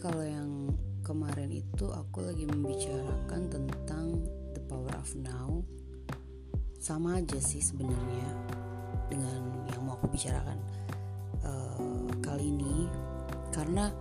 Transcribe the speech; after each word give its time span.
kalau 0.00 0.24
yang 0.24 0.72
kemarin 1.04 1.52
itu 1.52 1.92
aku 1.92 2.24
lagi 2.24 2.48
membicarakan 2.48 3.52
tentang 3.52 4.24
the 4.56 4.62
power 4.64 4.96
of 4.96 5.12
now. 5.20 5.60
Sama 6.80 7.20
aja 7.20 7.36
sih 7.36 7.60
sebenarnya 7.60 8.32
dengan 9.12 9.68
yang 9.68 9.84
mau 9.84 10.00
aku 10.00 10.08
bicarakan 10.08 10.56
uh, 11.44 12.08
kali 12.24 12.48
ini 12.48 12.88
karena 13.52 13.92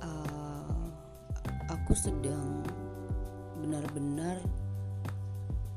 uh, 0.00 0.88
aku 1.68 1.92
sedang 1.92 2.64
benar-benar 3.60 4.40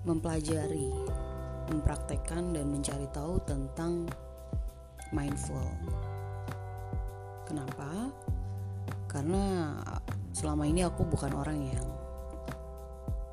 mempelajari, 0.08 0.88
mempraktekkan 1.68 2.56
dan 2.56 2.72
mencari 2.72 3.12
tahu 3.12 3.44
tentang 3.44 4.08
mindful. 5.12 5.68
Kenapa? 7.44 8.08
Karena 9.10 9.74
selama 10.32 10.70
ini 10.70 10.86
aku 10.86 11.04
bukan 11.10 11.34
orang 11.34 11.60
yang 11.66 11.88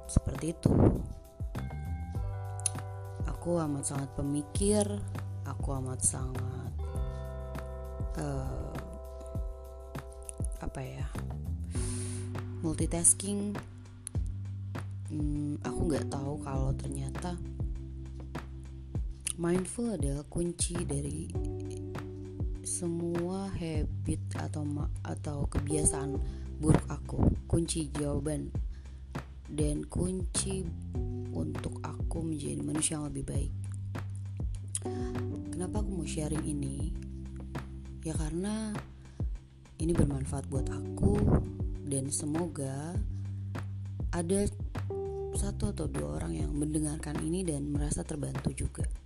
seperti 0.08 0.56
itu. 0.56 0.72
Aku 3.28 3.60
amat 3.60 3.84
sangat 3.84 4.10
pemikir, 4.16 4.88
aku 5.44 5.76
amat 5.78 6.00
sangat 6.02 6.72
uh, 8.18 8.74
apa 10.64 10.80
ya 10.82 11.06
multitasking 12.64 13.54
hmm, 15.12 15.62
aku 15.62 15.80
nggak 15.86 16.10
tahu 16.10 16.42
kalau 16.42 16.74
ternyata 16.74 17.38
mindful 19.38 19.92
adalah 19.94 20.24
kunci 20.26 20.74
dari 20.82 21.30
semua 22.66 23.46
habit 23.54 24.18
atau 24.34 24.66
atau 25.06 25.46
kebiasaan 25.46 26.18
buruk 26.58 26.82
aku. 26.90 27.22
Kunci 27.46 27.94
jawaban 27.94 28.50
dan 29.46 29.86
kunci 29.86 30.66
untuk 31.30 31.78
aku 31.86 32.26
menjadi 32.26 32.58
manusia 32.66 32.98
yang 32.98 33.06
lebih 33.06 33.22
baik. 33.22 33.54
Kenapa 35.54 35.78
aku 35.78 36.02
mau 36.02 36.08
sharing 36.10 36.42
ini? 36.42 36.90
Ya 38.02 38.18
karena 38.18 38.74
ini 39.78 39.94
bermanfaat 39.94 40.50
buat 40.50 40.66
aku 40.66 41.22
dan 41.86 42.10
semoga 42.10 42.98
ada 44.10 44.42
satu 45.38 45.70
atau 45.70 45.86
dua 45.86 46.18
orang 46.18 46.34
yang 46.34 46.50
mendengarkan 46.50 47.14
ini 47.22 47.46
dan 47.46 47.70
merasa 47.70 48.02
terbantu 48.02 48.50
juga. 48.50 49.05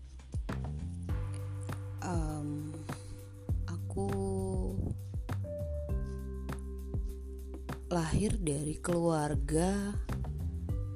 Lahir 8.20 8.36
dari 8.36 8.76
keluarga 8.76 9.96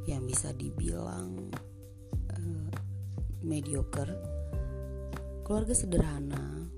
yang 0.05 0.29
bisa 0.29 0.53
dibilang 0.53 1.49
uh, 2.29 2.69
mediocre, 3.41 4.13
keluarga 5.41 5.73
sederhana. 5.73 6.69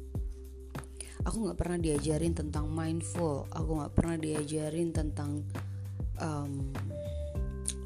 Aku 1.27 1.51
nggak 1.51 1.59
pernah 1.59 1.83
diajarin 1.83 2.31
tentang 2.39 2.71
mindful, 2.71 3.51
aku 3.51 3.71
nggak 3.75 3.95
pernah 3.99 4.15
diajarin 4.23 4.95
tentang 4.95 5.43
um, 6.23 6.71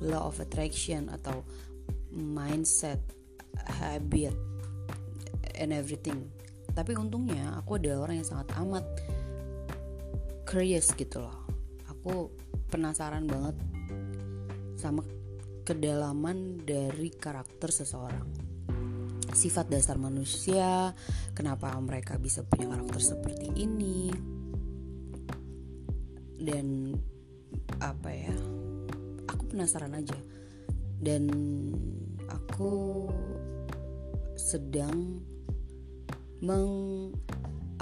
law 0.04 0.28
of 0.28 0.36
attraction 0.36 1.08
atau 1.08 1.40
mindset, 2.12 3.00
habit, 3.56 4.36
and 5.56 5.72
everything. 5.72 6.28
Tapi 6.76 6.92
untungnya 6.92 7.56
aku 7.56 7.80
adalah 7.80 8.04
orang 8.04 8.20
yang 8.20 8.28
sangat 8.28 8.52
amat 8.60 8.84
curious 10.44 10.92
gitu 10.92 11.24
loh. 11.24 11.40
Aku 11.88 12.28
penasaran 12.70 13.26
banget 13.26 13.56
sama 14.78 15.03
kedalaman 15.66 16.62
dari 16.62 17.10
karakter 17.10 17.75
seseorang. 17.75 18.31
Sifat 19.31 19.70
dasar 19.70 19.98
manusia, 19.98 20.94
kenapa 21.34 21.75
mereka 21.82 22.16
bisa 22.16 22.47
punya 22.47 22.70
karakter 22.70 23.03
seperti 23.03 23.50
ini. 23.59 24.10
Dan 26.41 26.97
apa 27.82 28.10
ya? 28.10 28.34
penasaran 29.50 29.98
aja 29.98 30.14
dan 31.03 31.26
aku 32.30 33.10
sedang 34.38 35.19
meng 36.38 36.70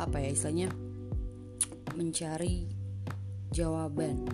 apa 0.01 0.17
ya 0.17 0.33
istilahnya 0.33 0.73
mencari 1.93 2.65
jawaban 3.53 4.25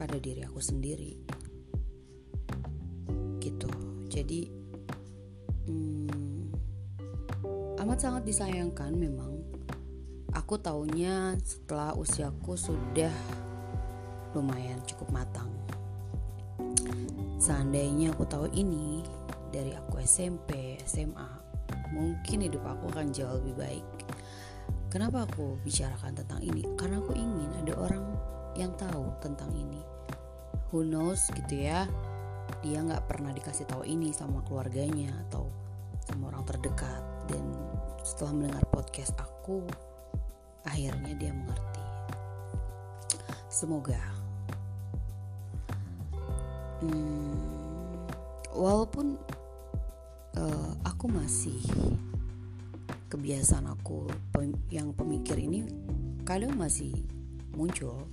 pada 0.00 0.16
diri 0.16 0.40
aku 0.40 0.64
sendiri 0.64 1.20
gitu 3.44 3.68
jadi 4.08 4.48
hmm, 5.68 6.48
amat 7.84 7.98
sangat 8.00 8.24
disayangkan 8.24 8.96
memang 8.96 9.44
aku 10.32 10.56
taunya 10.56 11.36
setelah 11.44 11.92
usiaku 11.94 12.54
sudah 12.54 13.12
lumayan 14.34 14.78
cukup 14.86 15.10
matang. 15.10 15.50
Seandainya 17.40 18.14
aku 18.14 18.28
tahu 18.28 18.46
ini 18.54 19.02
dari 19.50 19.74
aku 19.74 19.98
SMP, 20.04 20.78
SMA, 20.86 21.26
mungkin 21.90 22.46
hidup 22.46 22.62
aku 22.62 22.92
akan 22.94 23.10
jauh 23.10 23.42
lebih 23.42 23.54
baik. 23.58 23.86
Kenapa 24.90 25.26
aku 25.26 25.58
bicarakan 25.62 26.14
tentang 26.14 26.42
ini? 26.42 26.66
Karena 26.74 26.98
aku 26.98 27.14
ingin 27.14 27.50
ada 27.62 27.74
orang 27.78 28.04
yang 28.58 28.74
tahu 28.74 29.06
tentang 29.22 29.50
ini. 29.54 29.82
Who 30.70 30.86
knows 30.86 31.30
gitu 31.34 31.66
ya? 31.66 31.90
Dia 32.62 32.82
nggak 32.82 33.10
pernah 33.10 33.34
dikasih 33.34 33.66
tahu 33.66 33.86
ini 33.86 34.14
sama 34.14 34.42
keluarganya 34.46 35.10
atau 35.28 35.50
sama 36.06 36.30
orang 36.30 36.46
terdekat. 36.46 37.02
Dan 37.26 37.42
setelah 38.02 38.32
mendengar 38.34 38.64
podcast 38.70 39.14
aku, 39.18 39.66
akhirnya 40.66 41.14
dia 41.18 41.34
mengerti. 41.34 41.84
Semoga 43.50 44.20
hmm, 46.80 47.34
walaupun 48.56 49.16
uh, 50.36 50.72
aku 50.84 51.06
masih 51.08 51.60
kebiasaan 53.10 53.68
aku 53.68 54.08
yang 54.70 54.94
pemikir 54.94 55.36
ini 55.36 55.66
kadang 56.24 56.54
masih 56.56 56.94
muncul 57.58 58.06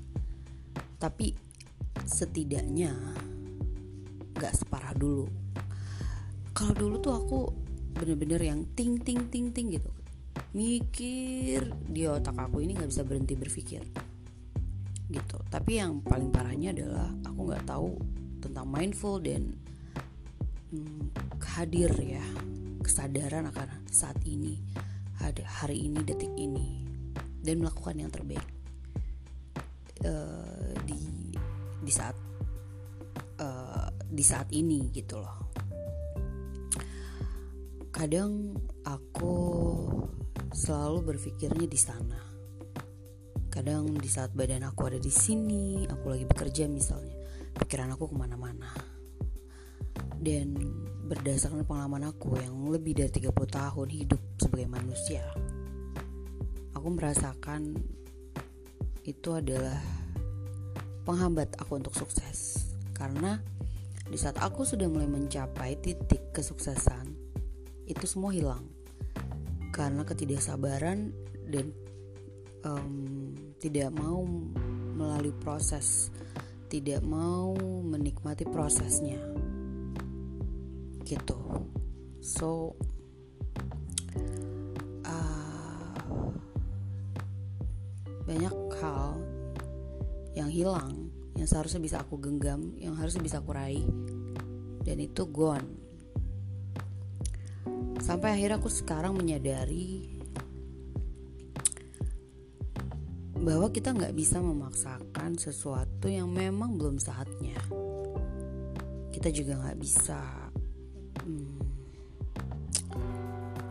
tapi 0.98 1.38
setidaknya 2.08 2.96
gak 4.40 4.56
separah 4.56 4.96
dulu. 4.96 5.28
Kalau 6.56 6.74
dulu 6.74 6.96
tuh 7.04 7.14
aku 7.14 7.40
bener-bener 7.94 8.42
yang 8.42 8.66
ting 8.74 8.98
ting 9.04 9.28
ting 9.30 9.52
ting 9.52 9.68
gitu. 9.70 9.92
Mikir 10.56 11.70
di 11.86 12.08
otak 12.08 12.40
aku 12.40 12.64
ini 12.64 12.74
nggak 12.74 12.90
bisa 12.90 13.04
berhenti 13.06 13.36
berpikir 13.38 13.84
gitu. 15.12 15.38
Tapi 15.52 15.72
yang 15.78 16.02
paling 16.02 16.34
parahnya 16.34 16.74
adalah 16.74 17.12
aku 17.28 17.40
nggak 17.52 17.66
tahu 17.68 17.90
tentang 18.42 18.66
mindful 18.66 19.22
dan 19.22 19.54
hmm, 20.72 21.14
hadir 21.58 21.90
ya 22.00 22.26
kesadaran 22.82 23.50
akan 23.50 23.68
saat 23.90 24.18
ini 24.24 24.62
hari 25.58 25.90
ini 25.90 26.00
detik 26.06 26.32
ini 26.38 26.86
dan 27.42 27.60
melakukan 27.60 27.98
yang 27.98 28.12
terbaik. 28.14 28.46
Uh, 30.06 30.78
di 30.86 31.27
di 31.88 31.94
saat 31.96 32.16
uh, 33.40 33.88
di 34.04 34.24
saat 34.28 34.52
ini 34.52 34.92
gitu 34.92 35.24
loh. 35.24 35.48
Kadang 37.96 38.60
aku 38.84 39.36
selalu 40.52 41.16
berpikirnya 41.16 41.64
di 41.64 41.80
sana. 41.80 42.20
Kadang 43.48 43.96
di 43.96 44.12
saat 44.12 44.36
badan 44.36 44.68
aku 44.68 44.92
ada 44.92 45.00
di 45.00 45.10
sini 45.10 45.88
aku 45.88 46.12
lagi 46.12 46.28
bekerja 46.28 46.68
misalnya 46.68 47.16
pikiran 47.56 47.96
aku 47.96 48.12
ke 48.12 48.16
mana-mana. 48.20 48.70
Dan 50.20 50.60
berdasarkan 51.08 51.64
pengalaman 51.64 52.12
aku 52.12 52.36
yang 52.36 52.68
lebih 52.68 53.00
dari 53.00 53.08
30 53.08 53.32
tahun 53.32 53.88
hidup 53.88 54.22
sebagai 54.36 54.68
manusia 54.68 55.24
aku 56.78 57.04
merasakan 57.04 57.74
itu 59.02 59.30
adalah 59.34 59.82
penghambat 61.08 61.56
aku 61.56 61.80
untuk 61.80 61.96
sukses. 61.96 62.68
Karena 62.92 63.40
di 64.04 64.20
saat 64.20 64.36
aku 64.44 64.68
sudah 64.68 64.92
mulai 64.92 65.08
mencapai 65.08 65.80
titik 65.80 66.36
kesuksesan 66.36 67.16
itu 67.88 68.04
semua 68.04 68.36
hilang. 68.36 68.68
Karena 69.72 70.04
ketidaksabaran 70.04 71.16
dan 71.48 71.72
um, 72.68 73.32
tidak 73.64 73.96
mau 73.96 74.28
melalui 74.98 75.32
proses 75.40 76.12
tidak 76.68 77.00
mau 77.04 77.56
menikmati 77.84 78.44
prosesnya. 78.44 79.20
Gitu. 81.08 81.40
So 82.20 82.76
uh, 85.08 85.96
banyak 88.28 88.56
hal 88.84 89.16
yang 90.48 90.54
hilang 90.56 90.92
yang 91.36 91.46
seharusnya 91.46 91.84
bisa 91.84 91.98
aku 92.02 92.18
genggam 92.18 92.74
yang 92.80 92.96
harusnya 92.96 93.22
bisa 93.22 93.44
aku 93.44 93.52
raih 93.54 93.86
dan 94.88 94.98
itu 95.04 95.28
gone 95.28 95.68
sampai 98.00 98.40
akhirnya 98.40 98.58
aku 98.58 98.72
sekarang 98.72 99.14
menyadari 99.14 100.18
bahwa 103.48 103.72
kita 103.72 103.94
nggak 103.94 104.12
bisa 104.12 104.44
memaksakan 104.44 105.40
sesuatu 105.40 106.12
yang 106.12 106.28
memang 106.28 106.76
belum 106.76 107.00
saatnya. 107.00 107.56
Kita 109.14 109.32
juga 109.32 109.62
nggak 109.64 109.80
bisa 109.80 110.20
hmm, 111.24 111.58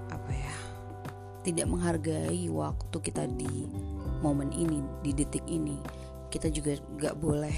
apa 0.08 0.32
ya, 0.32 0.56
tidak 1.44 1.66
menghargai 1.68 2.48
waktu 2.48 2.96
kita 3.04 3.28
di 3.28 3.68
momen 4.24 4.48
ini, 4.54 4.80
di 5.04 5.12
detik 5.12 5.44
ini. 5.44 5.76
Kita 6.28 6.50
juga 6.50 6.76
nggak 6.76 7.16
boleh 7.16 7.56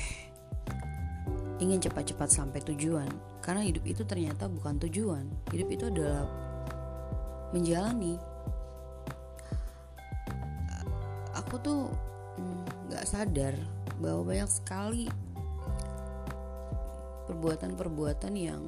ingin 1.59 1.82
cepat-cepat 1.82 2.31
sampai 2.31 2.62
tujuan, 2.75 3.09
karena 3.43 3.67
hidup 3.67 3.82
itu 3.85 4.06
ternyata 4.06 4.47
bukan 4.47 4.79
tujuan. 4.87 5.26
Hidup 5.50 5.69
itu 5.75 5.85
adalah 5.91 6.25
menjalani 7.50 8.20
aku 11.49 11.56
tuh 11.65 11.81
nggak 12.93 13.05
hmm, 13.06 13.12
sadar 13.15 13.55
bahwa 14.05 14.35
banyak 14.35 14.50
sekali 14.53 15.09
perbuatan-perbuatan 17.25 18.35
yang 18.37 18.62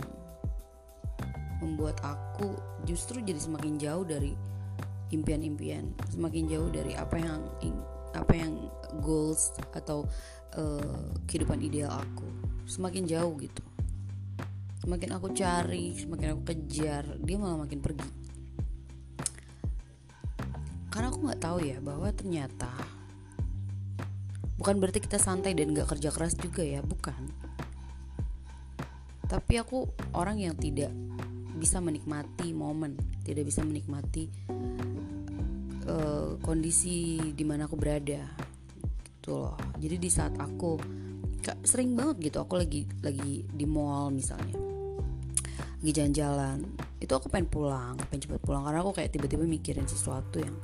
membuat 1.60 2.00
aku 2.00 2.56
justru 2.88 3.20
jadi 3.20 3.36
semakin 3.36 3.76
jauh 3.76 4.04
dari 4.06 4.32
impian-impian, 5.12 5.92
semakin 6.08 6.48
jauh 6.48 6.70
dari 6.72 6.96
apa 6.96 7.20
yang 7.20 7.40
apa 8.14 8.32
yang 8.34 8.70
goals 9.02 9.54
atau 9.74 10.06
uh, 10.58 11.04
kehidupan 11.30 11.62
ideal 11.62 11.90
aku, 11.92 12.26
semakin 12.66 13.06
jauh 13.06 13.34
gitu. 13.38 13.62
Semakin 14.80 15.10
aku 15.12 15.30
cari, 15.36 15.92
semakin 15.94 16.34
aku 16.34 16.42
kejar, 16.50 17.04
dia 17.20 17.36
malah 17.36 17.68
makin 17.68 17.84
pergi. 17.84 18.10
Karena 20.90 21.12
aku 21.12 21.18
nggak 21.22 21.42
tahu 21.42 21.58
ya 21.62 21.78
bahwa 21.78 22.08
ternyata 22.10 22.70
bukan 24.60 24.76
berarti 24.76 25.00
kita 25.00 25.16
santai 25.16 25.56
dan 25.56 25.72
gak 25.72 25.88
kerja 25.88 26.12
keras 26.12 26.36
juga 26.36 26.60
ya 26.60 26.84
bukan 26.84 27.16
tapi 29.24 29.56
aku 29.56 29.88
orang 30.12 30.36
yang 30.36 30.52
tidak 30.52 30.92
bisa 31.56 31.80
menikmati 31.80 32.52
momen 32.52 32.92
tidak 33.24 33.48
bisa 33.48 33.64
menikmati 33.64 34.28
uh, 35.90 36.38
kondisi 36.38 37.18
di 37.34 37.42
mana 37.42 37.66
aku 37.66 37.74
berada 37.74 38.22
gitu 39.18 39.42
loh. 39.42 39.58
Jadi 39.82 39.96
di 39.98 40.10
saat 40.10 40.38
aku 40.38 40.78
sering 41.66 41.98
banget 41.98 42.30
gitu 42.30 42.38
aku 42.44 42.60
lagi 42.60 42.86
lagi 43.02 43.42
di 43.48 43.66
mall 43.66 44.12
misalnya 44.12 44.54
lagi 45.80 45.92
jalan-jalan 45.96 46.62
itu 47.00 47.10
aku 47.10 47.32
pengen 47.32 47.48
pulang 47.48 47.96
pengen 48.06 48.28
cepet 48.28 48.40
pulang 48.44 48.62
karena 48.68 48.84
aku 48.84 48.92
kayak 48.92 49.10
tiba-tiba 49.16 49.48
mikirin 49.48 49.88
sesuatu 49.88 50.38
yang 50.38 50.54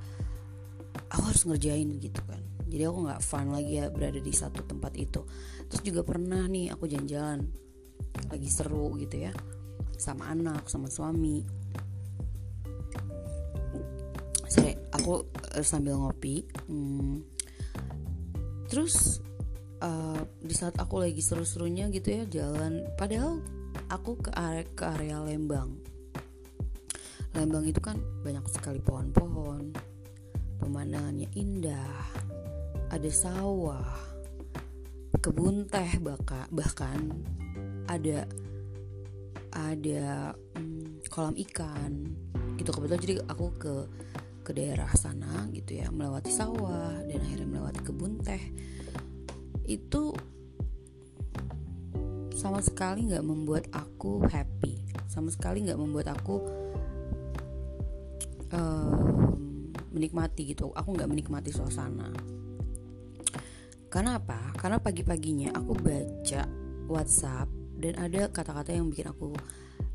aku 1.10 1.22
harus 1.32 1.42
ngerjain 1.48 1.88
gitu 1.98 2.20
kan. 2.28 2.40
Jadi 2.66 2.82
aku 2.82 2.98
nggak 3.08 3.22
fun 3.24 3.48
lagi 3.54 3.78
ya 3.80 3.88
berada 3.88 4.20
di 4.20 4.32
satu 4.34 4.66
tempat 4.66 4.92
itu. 4.98 5.22
Terus 5.70 5.82
juga 5.82 6.04
pernah 6.04 6.44
nih 6.44 6.74
aku 6.74 6.84
jalan-jalan 6.90 7.46
lagi 8.28 8.48
seru 8.50 8.94
gitu 9.00 9.26
ya 9.28 9.32
sama 9.96 10.28
anak 10.28 10.68
sama 10.68 10.92
suami 10.92 11.40
aku 15.06 15.22
uh, 15.54 15.62
sambil 15.62 15.94
ngopi. 16.02 16.42
Hmm, 16.66 17.22
terus 18.66 19.22
uh, 19.78 20.18
di 20.42 20.50
saat 20.50 20.74
aku 20.82 20.98
lagi 20.98 21.22
seru-serunya 21.22 21.86
gitu 21.94 22.10
ya 22.10 22.22
jalan. 22.26 22.82
Padahal 22.98 23.38
aku 23.86 24.18
ke 24.18 24.34
area 24.34 24.66
ke 24.66 24.82
area 24.98 25.22
Lembang. 25.22 25.78
Lembang 27.38 27.70
itu 27.70 27.78
kan 27.78 28.02
banyak 28.26 28.42
sekali 28.50 28.82
pohon-pohon. 28.82 29.70
Pemandangannya 30.58 31.30
indah. 31.38 32.02
Ada 32.90 33.10
sawah, 33.14 33.86
kebun 35.22 35.70
teh 35.70 36.02
bahkan 36.02 36.50
bahkan 36.50 36.98
ada 37.86 38.26
ada 39.54 40.34
hmm, 40.58 41.06
kolam 41.14 41.38
ikan. 41.46 42.10
Gitu 42.58 42.74
kebetulan 42.74 42.98
jadi 42.98 43.14
aku 43.30 43.46
ke 43.54 43.74
ke 44.46 44.54
daerah 44.54 44.86
sana 44.94 45.50
gitu 45.50 45.82
ya 45.82 45.90
melewati 45.90 46.30
sawah 46.30 46.94
dan 47.02 47.18
akhirnya 47.18 47.48
melewati 47.50 47.80
kebun 47.82 48.22
teh 48.22 48.42
itu 49.66 50.14
sama 52.38 52.62
sekali 52.62 53.10
nggak 53.10 53.26
membuat 53.26 53.66
aku 53.74 54.22
happy 54.30 54.78
sama 55.10 55.34
sekali 55.34 55.66
nggak 55.66 55.80
membuat 55.82 56.14
aku 56.14 56.46
um, 58.54 59.74
menikmati 59.90 60.54
gitu 60.54 60.70
aku 60.70 60.94
nggak 60.94 61.10
menikmati 61.10 61.50
suasana 61.50 62.14
karena 63.96 64.20
apa? 64.20 64.52
Karena 64.60 64.76
pagi-paginya 64.76 65.56
aku 65.56 65.72
baca 65.72 66.44
WhatsApp 66.84 67.48
dan 67.80 67.96
ada 67.96 68.28
kata-kata 68.28 68.76
yang 68.76 68.92
bikin 68.92 69.08
aku 69.08 69.32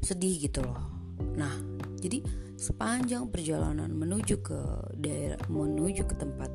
sedih 0.02 0.42
gitu 0.42 0.66
loh. 0.66 0.90
Nah, 1.38 1.54
jadi 2.02 2.26
sepanjang 2.58 3.30
perjalanan 3.30 3.94
menuju 3.94 4.42
ke 4.42 4.60
daerah 4.98 5.38
menuju 5.48 6.04
ke 6.10 6.16
tempat 6.18 6.52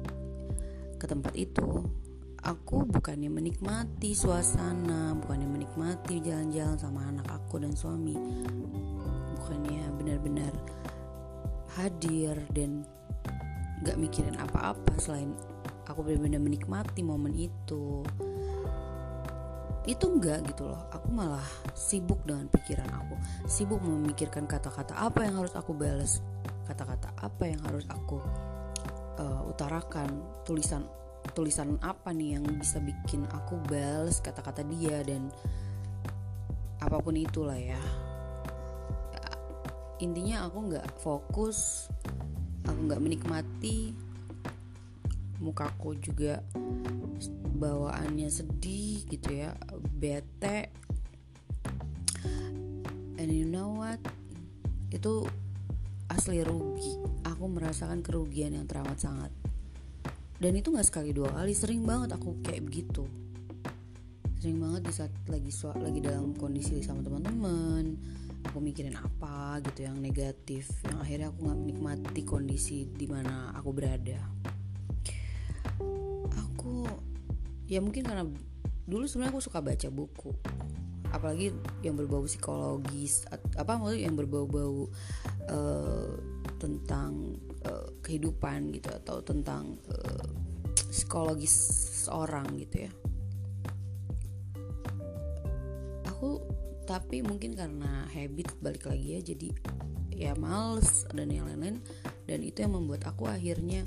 ke 0.97 1.05
tempat 1.05 1.37
itu, 1.37 1.85
aku 2.41 2.89
bukannya 2.89 3.29
menikmati 3.29 4.17
suasana, 4.17 5.13
bukannya 5.21 5.45
menikmati 5.45 6.25
jalan-jalan 6.25 6.77
sama 6.81 7.05
anak 7.05 7.29
aku 7.29 7.61
dan 7.61 7.77
suami. 7.77 8.17
Bukannya 9.37 9.93
benar-benar 10.01 10.53
hadir 11.77 12.41
dan 12.57 12.83
gak 13.85 14.01
mikirin 14.01 14.41
apa-apa 14.41 14.97
selain 14.97 15.37
aku 15.85 16.01
benar-benar 16.01 16.41
menikmati 16.41 17.05
momen 17.05 17.37
itu 17.37 18.01
itu 19.87 20.05
enggak 20.11 20.43
gitu 20.51 20.67
loh. 20.67 20.83
Aku 20.91 21.09
malah 21.15 21.47
sibuk 21.73 22.19
dengan 22.27 22.51
pikiran 22.51 22.91
aku. 22.91 23.15
Sibuk 23.47 23.79
memikirkan 23.81 24.45
kata-kata 24.45 24.99
apa 24.99 25.23
yang 25.23 25.39
harus 25.39 25.55
aku 25.55 25.73
balas 25.73 26.21
kata-kata 26.67 27.15
apa 27.23 27.47
yang 27.47 27.63
harus 27.63 27.87
aku 27.87 28.19
uh, 29.23 29.43
utarakan 29.47 30.11
tulisan 30.43 30.83
tulisan 31.31 31.79
apa 31.79 32.11
nih 32.11 32.39
yang 32.39 32.45
bisa 32.59 32.83
bikin 32.83 33.23
aku 33.31 33.55
balas 33.71 34.19
kata-kata 34.19 34.67
dia 34.67 35.03
dan 35.07 35.31
apa 36.83 36.99
pun 36.99 37.15
itulah 37.15 37.57
ya. 37.57 37.79
Intinya 40.03 40.51
aku 40.51 40.75
nggak 40.75 40.87
fokus 41.01 41.89
aku 42.67 42.81
nggak 42.91 43.03
menikmati 43.03 43.95
mukaku 45.39 45.97
juga 46.01 46.43
bawaannya 47.57 48.29
sedih 48.29 49.05
gitu 49.09 49.47
ya 49.47 49.57
bete. 49.91 50.71
And 53.17 53.31
you 53.31 53.47
know 53.47 53.79
what? 53.83 54.03
Itu 54.91 55.27
asli 56.11 56.43
rugi. 56.43 56.99
Aku 57.27 57.47
merasakan 57.51 58.03
kerugian 58.03 58.55
yang 58.55 58.67
teramat 58.67 58.99
sangat. 58.99 59.33
Dan 60.37 60.53
itu 60.59 60.69
nggak 60.69 60.87
sekali 60.87 61.17
dua 61.17 61.33
kali 61.33 61.57
sering 61.57 61.83
banget 61.87 62.15
aku 62.15 62.39
kayak 62.45 62.67
begitu. 62.67 63.07
Sering 64.43 64.61
banget 64.61 64.89
di 64.89 64.93
saat 64.93 65.13
lagi 65.27 65.51
lagi 65.81 66.01
dalam 66.05 66.37
kondisi 66.37 66.85
sama 66.85 67.01
teman-teman 67.01 67.97
aku 68.47 68.63
mikirin 68.63 68.95
apa 68.95 69.59
gitu 69.59 69.91
yang 69.91 69.99
negatif 69.99 70.71
yang 70.87 71.03
akhirnya 71.03 71.35
aku 71.35 71.51
nggak 71.51 71.59
menikmati 71.67 72.23
kondisi 72.23 72.87
di 72.95 73.11
mana 73.11 73.51
aku 73.59 73.75
berada. 73.75 74.37
Ya 77.67 77.83
mungkin 77.83 78.07
karena 78.07 78.23
dulu 78.87 79.05
sebenarnya 79.11 79.35
aku 79.35 79.43
suka 79.43 79.59
baca 79.59 79.89
buku. 79.91 80.31
Apalagi 81.11 81.55
yang 81.83 81.99
berbau 81.99 82.27
psikologis 82.27 83.27
apa 83.59 83.79
maksudnya 83.79 84.11
yang 84.11 84.17
berbau-bau 84.19 84.91
uh, 85.51 86.15
tentang 86.59 87.39
uh, 87.67 87.89
kehidupan 88.03 88.75
gitu 88.75 88.91
atau 88.91 89.23
tentang 89.23 89.79
uh, 89.91 90.29
psikologis 90.91 91.55
seorang 92.07 92.47
gitu 92.63 92.87
ya. 92.87 92.91
Aku 96.11 96.43
tapi 96.87 97.23
mungkin 97.27 97.59
karena 97.59 98.07
habit 98.15 98.55
balik 98.63 98.87
lagi 98.87 99.19
ya 99.19 99.21
jadi 99.21 99.49
ya 100.17 100.33
males 100.39 101.05
dan 101.11 101.31
yang 101.31 101.51
lain-lain. 101.51 101.83
Dan 102.27 102.43
itu 102.43 102.63
yang 102.63 102.75
membuat 102.75 103.07
aku 103.07 103.31
akhirnya 103.31 103.87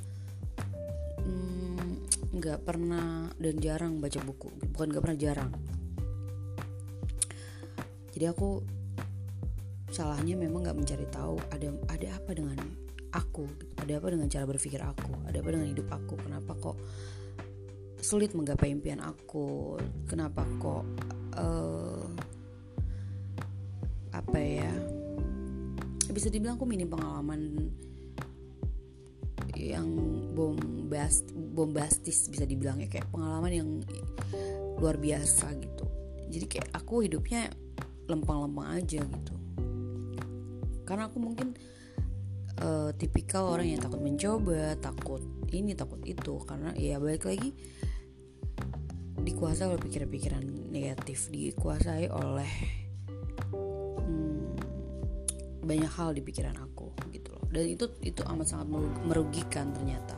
mm, 1.23 1.78
nggak 2.29 2.61
pernah 2.61 3.33
dan 3.41 3.55
jarang 3.57 3.97
baca 3.97 4.19
buku. 4.21 4.49
Bukan 4.73 4.87
nggak 4.93 5.03
pernah 5.03 5.19
jarang. 5.19 5.51
Jadi 8.13 8.25
aku 8.29 8.61
salahnya 9.89 10.37
memang 10.37 10.65
nggak 10.65 10.77
mencari 10.77 11.05
tahu 11.09 11.41
ada 11.49 11.73
ada 11.89 12.07
apa 12.13 12.31
dengan 12.37 12.57
aku 13.09 13.49
ada 13.81 13.97
apa 13.97 14.07
dengan 14.13 14.27
cara 14.29 14.45
berpikir 14.45 14.81
aku? 14.81 15.13
Ada 15.25 15.41
apa 15.41 15.49
dengan 15.49 15.67
hidup 15.73 15.87
aku? 15.89 16.13
Kenapa 16.21 16.51
kok 16.57 16.77
sulit 17.99 18.37
menggapai 18.37 18.69
impian 18.69 19.01
aku? 19.01 19.79
Kenapa 20.05 20.45
kok 20.61 20.85
uh, 21.37 22.05
apa 24.13 24.37
ya 24.37 24.73
bisa 26.09 26.27
dibilang 26.27 26.57
aku 26.57 26.65
minim 26.65 26.89
pengalaman 26.89 27.69
yang 29.59 29.87
bombast 30.31 31.35
bombastis 31.35 32.31
bisa 32.31 32.47
dibilang 32.47 32.79
ya 32.79 32.87
kayak 32.87 33.11
pengalaman 33.11 33.51
yang 33.51 33.69
luar 34.79 34.95
biasa 34.95 35.51
gitu. 35.59 35.85
Jadi 36.31 36.45
kayak 36.47 36.69
aku 36.71 37.03
hidupnya 37.03 37.51
lempeng-lempeng 38.07 38.79
aja 38.79 39.03
gitu. 39.03 39.35
Karena 40.87 41.11
aku 41.11 41.19
mungkin 41.19 41.53
uh, 42.63 42.95
tipikal 42.95 43.51
orang 43.51 43.75
yang 43.75 43.81
takut 43.83 43.99
mencoba 43.99 44.79
takut 44.79 45.21
ini 45.51 45.75
takut 45.75 45.99
itu. 46.07 46.39
Karena 46.47 46.71
ya 46.79 46.95
balik 46.97 47.27
lagi 47.27 47.51
dikuasai 49.19 49.67
oleh 49.67 49.81
pikiran-pikiran 49.83 50.71
negatif 50.71 51.27
dikuasai 51.27 52.07
oleh 52.07 52.51
hmm, 53.51 54.55
banyak 55.67 55.91
hal 55.91 56.15
di 56.15 56.23
pikiran 56.23 56.55
aku 56.55 56.78
dan 57.49 57.63
itu 57.65 57.85
itu 58.05 58.21
amat 58.25 58.47
sangat 58.47 58.67
merugikan 59.05 59.73
ternyata. 59.73 60.15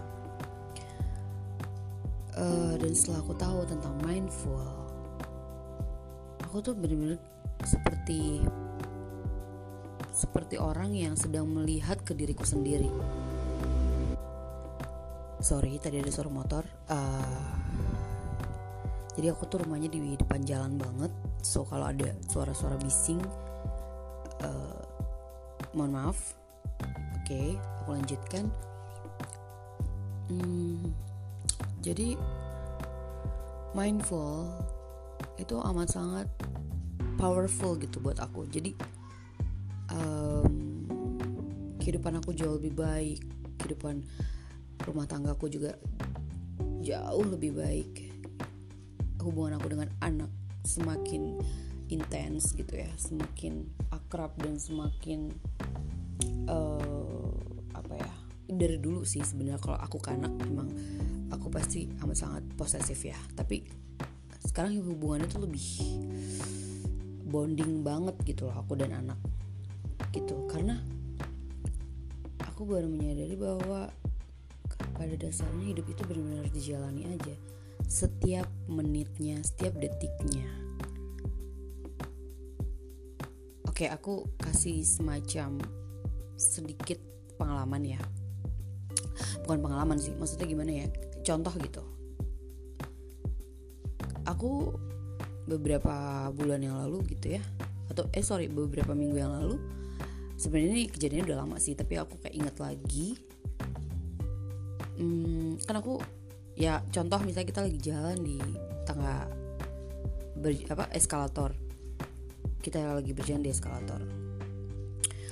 Uh, 2.31 2.79
dan 2.79 2.95
setelah 2.95 3.19
aku 3.19 3.35
tahu 3.35 3.59
tentang 3.67 3.91
mindful 4.07 4.81
aku 6.51 6.59
tuh 6.59 6.75
bener-bener 6.75 7.15
seperti 7.63 8.43
seperti 10.11 10.59
orang 10.59 10.91
yang 10.91 11.15
sedang 11.15 11.47
melihat 11.47 12.03
ke 12.03 12.11
diriku 12.11 12.43
sendiri. 12.43 12.91
Sorry 15.39 15.79
tadi 15.79 16.03
ada 16.03 16.11
suara 16.11 16.27
motor. 16.27 16.67
Uh, 16.91 17.55
jadi 19.15 19.31
aku 19.31 19.47
tuh 19.47 19.63
rumahnya 19.63 19.87
di 19.87 20.19
depan 20.19 20.43
jalan 20.43 20.75
banget. 20.75 21.15
So 21.39 21.63
kalau 21.63 21.87
ada 21.87 22.11
suara-suara 22.27 22.75
bising 22.83 23.23
uh, 24.43 24.83
mohon 25.71 25.95
maaf 25.95 26.40
okay, 27.31 27.55
aku 27.79 27.95
lanjutkan. 27.95 28.45
Hmm, 30.27 30.83
jadi 31.79 32.19
mindful 33.71 34.51
itu 35.39 35.55
amat 35.55 35.95
sangat 35.95 36.27
powerful 37.15 37.79
gitu 37.79 38.03
buat 38.03 38.19
aku. 38.19 38.51
Jadi 38.51 38.75
um, 39.95 40.83
kehidupan 41.79 42.19
aku 42.19 42.35
jauh 42.35 42.59
lebih 42.59 42.75
baik 42.75 43.23
kehidupan 43.63 44.03
rumah 44.83 45.07
tanggaku 45.07 45.47
juga 45.47 45.79
jauh 46.83 47.23
lebih 47.31 47.55
baik. 47.55 48.11
Hubungan 49.23 49.55
aku 49.55 49.71
dengan 49.71 49.87
anak 50.03 50.31
semakin 50.67 51.39
intens 51.87 52.55
gitu 52.55 52.75
ya 52.75 52.87
semakin 52.95 53.67
akrab 53.91 54.31
dan 54.39 54.55
semakin 54.55 55.31
uh, 56.47 56.90
dari 58.61 58.77
dulu 58.77 59.01
sih 59.01 59.25
sebenarnya 59.25 59.57
kalau 59.57 59.81
aku 59.81 59.97
ke 59.97 60.13
anak 60.13 60.29
memang 60.45 60.69
aku 61.33 61.49
pasti 61.49 61.89
amat 62.05 62.13
sangat 62.13 62.43
posesif 62.53 63.01
ya 63.01 63.17
tapi 63.33 63.65
sekarang 64.45 64.77
hubungannya 64.85 65.25
tuh 65.25 65.49
lebih 65.49 65.65
bonding 67.25 67.81
banget 67.81 68.13
gitu 68.21 68.45
loh 68.45 68.61
aku 68.61 68.77
dan 68.77 68.93
anak 68.93 69.17
gitu 70.13 70.45
karena 70.45 70.77
aku 72.45 72.69
baru 72.69 72.85
menyadari 72.85 73.33
bahwa 73.33 73.89
pada 74.93 75.17
dasarnya 75.17 75.73
hidup 75.73 75.89
itu 75.89 76.05
benar-benar 76.05 76.45
dijalani 76.53 77.09
aja 77.09 77.33
setiap 77.91 78.47
menitnya, 78.71 79.41
setiap 79.43 79.75
detiknya. 79.75 80.47
Oke, 83.67 83.89
aku 83.89 84.29
kasih 84.39 84.85
semacam 84.85 85.59
sedikit 86.39 87.01
pengalaman 87.35 87.97
ya. 87.97 88.01
Bukan 89.51 89.67
pengalaman 89.67 89.99
sih, 89.99 90.15
maksudnya 90.15 90.47
gimana 90.47 90.71
ya? 90.71 90.87
Contoh 91.27 91.51
gitu. 91.59 91.83
Aku 94.23 94.79
beberapa 95.43 96.31
bulan 96.31 96.63
yang 96.63 96.79
lalu 96.79 97.03
gitu 97.11 97.35
ya, 97.35 97.43
atau 97.91 98.07
eh 98.15 98.23
sorry 98.23 98.47
beberapa 98.47 98.95
minggu 98.95 99.19
yang 99.19 99.35
lalu. 99.35 99.59
Sebenarnya 100.39 100.71
ini 100.71 100.83
kejadiannya 100.87 101.27
udah 101.27 101.39
lama 101.43 101.59
sih, 101.59 101.75
tapi 101.75 101.99
aku 101.99 102.15
kayak 102.23 102.31
inget 102.31 102.55
lagi. 102.63 103.19
Hmm, 104.95 105.59
kan 105.67 105.83
aku 105.83 105.99
ya 106.55 106.79
contoh 106.87 107.19
misalnya 107.27 107.51
kita 107.51 107.61
lagi 107.67 107.79
jalan 107.83 108.17
di 108.23 108.39
tangga 108.87 109.27
ber, 110.39 110.55
apa 110.71 110.87
eskalator 110.95 111.51
kita 112.61 113.01
lagi 113.01 113.11
berjalan 113.15 113.41
di 113.41 113.49
eskalator 113.49 114.01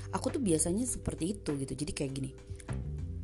aku 0.10 0.26
tuh 0.34 0.42
biasanya 0.42 0.90
seperti 0.90 1.38
itu 1.38 1.54
gitu 1.54 1.74
jadi 1.76 1.92
kayak 1.94 2.12
gini 2.18 2.32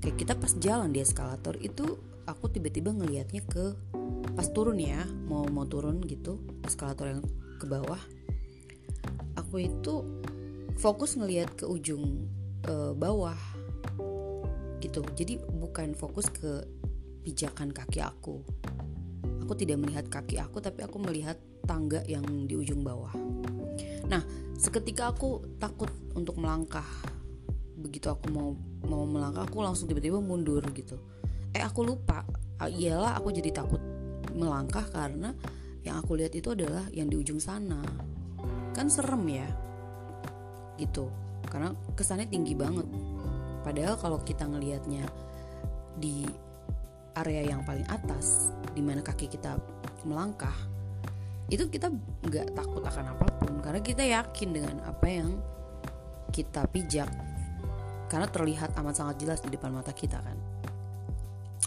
kayak 0.06 0.18
kita 0.22 0.34
pas 0.38 0.54
jalan 0.62 0.94
di 0.94 1.02
eskalator 1.02 1.58
itu 1.58 1.98
aku 2.30 2.46
tiba-tiba 2.54 2.94
ngelihatnya 2.94 3.42
ke 3.50 3.74
pas 4.38 4.46
turun 4.54 4.78
ya 4.78 5.02
mau 5.26 5.50
mau 5.50 5.66
turun 5.66 5.98
gitu 6.06 6.38
eskalator 6.62 7.18
yang 7.18 7.22
ke 7.58 7.66
bawah 7.66 7.98
aku 9.34 9.66
itu 9.66 10.06
fokus 10.78 11.18
ngelihat 11.18 11.58
ke 11.58 11.66
ujung 11.66 12.30
uh, 12.70 12.94
bawah 12.94 13.38
gitu 14.78 15.02
jadi 15.18 15.42
bukan 15.42 15.98
fokus 15.98 16.30
ke 16.30 16.62
pijakan 17.26 17.74
kaki 17.74 18.06
aku. 18.06 18.46
Aku 19.42 19.58
tidak 19.58 19.82
melihat 19.82 20.06
kaki 20.06 20.38
aku, 20.38 20.62
tapi 20.62 20.86
aku 20.86 21.02
melihat 21.02 21.42
tangga 21.66 22.06
yang 22.06 22.46
di 22.46 22.54
ujung 22.54 22.86
bawah. 22.86 23.14
Nah, 24.06 24.22
seketika 24.54 25.10
aku 25.10 25.42
takut 25.58 25.90
untuk 26.14 26.38
melangkah. 26.38 26.86
Begitu 27.82 28.14
aku 28.14 28.30
mau 28.30 28.54
mau 28.86 29.04
melangkah, 29.04 29.46
aku 29.46 29.62
langsung 29.62 29.90
tiba-tiba 29.90 30.22
mundur 30.22 30.62
gitu. 30.72 30.98
Eh, 31.52 31.62
aku 31.62 31.84
lupa. 31.84 32.24
Ah, 32.62 32.72
iyalah, 32.72 33.18
aku 33.20 33.36
jadi 33.36 33.52
takut 33.52 33.82
melangkah 34.36 34.84
karena 34.92 35.36
yang 35.84 36.02
aku 36.02 36.18
lihat 36.18 36.34
itu 36.34 36.52
adalah 36.56 36.88
yang 36.92 37.12
di 37.12 37.20
ujung 37.20 37.40
sana. 37.42 37.82
Kan 38.72 38.88
serem 38.88 39.24
ya. 39.28 39.48
Gitu. 40.80 41.08
Karena 41.48 41.72
kesannya 41.96 42.28
tinggi 42.28 42.58
banget. 42.58 42.88
Padahal 43.64 43.96
kalau 43.98 44.20
kita 44.22 44.46
ngelihatnya 44.46 45.06
di 45.96 46.28
area 47.16 47.56
yang 47.56 47.64
paling 47.64 47.88
atas 47.88 48.52
di 48.76 48.84
mana 48.84 49.00
kaki 49.00 49.32
kita 49.32 49.56
melangkah 50.04 50.54
itu 51.48 51.70
kita 51.72 51.94
nggak 52.26 52.58
takut 52.58 52.84
akan 52.84 53.16
apa 53.16 53.28
pun 53.40 53.54
karena 53.64 53.80
kita 53.80 54.04
yakin 54.04 54.50
dengan 54.52 54.76
apa 54.84 55.08
yang 55.08 55.30
kita 56.34 56.68
pijak 56.74 57.08
karena 58.08 58.28
terlihat 58.30 58.78
amat 58.78 58.96
sangat 58.96 59.16
jelas 59.22 59.40
di 59.42 59.50
depan 59.54 59.74
mata 59.74 59.92
kita 59.92 60.22
kan. 60.22 60.38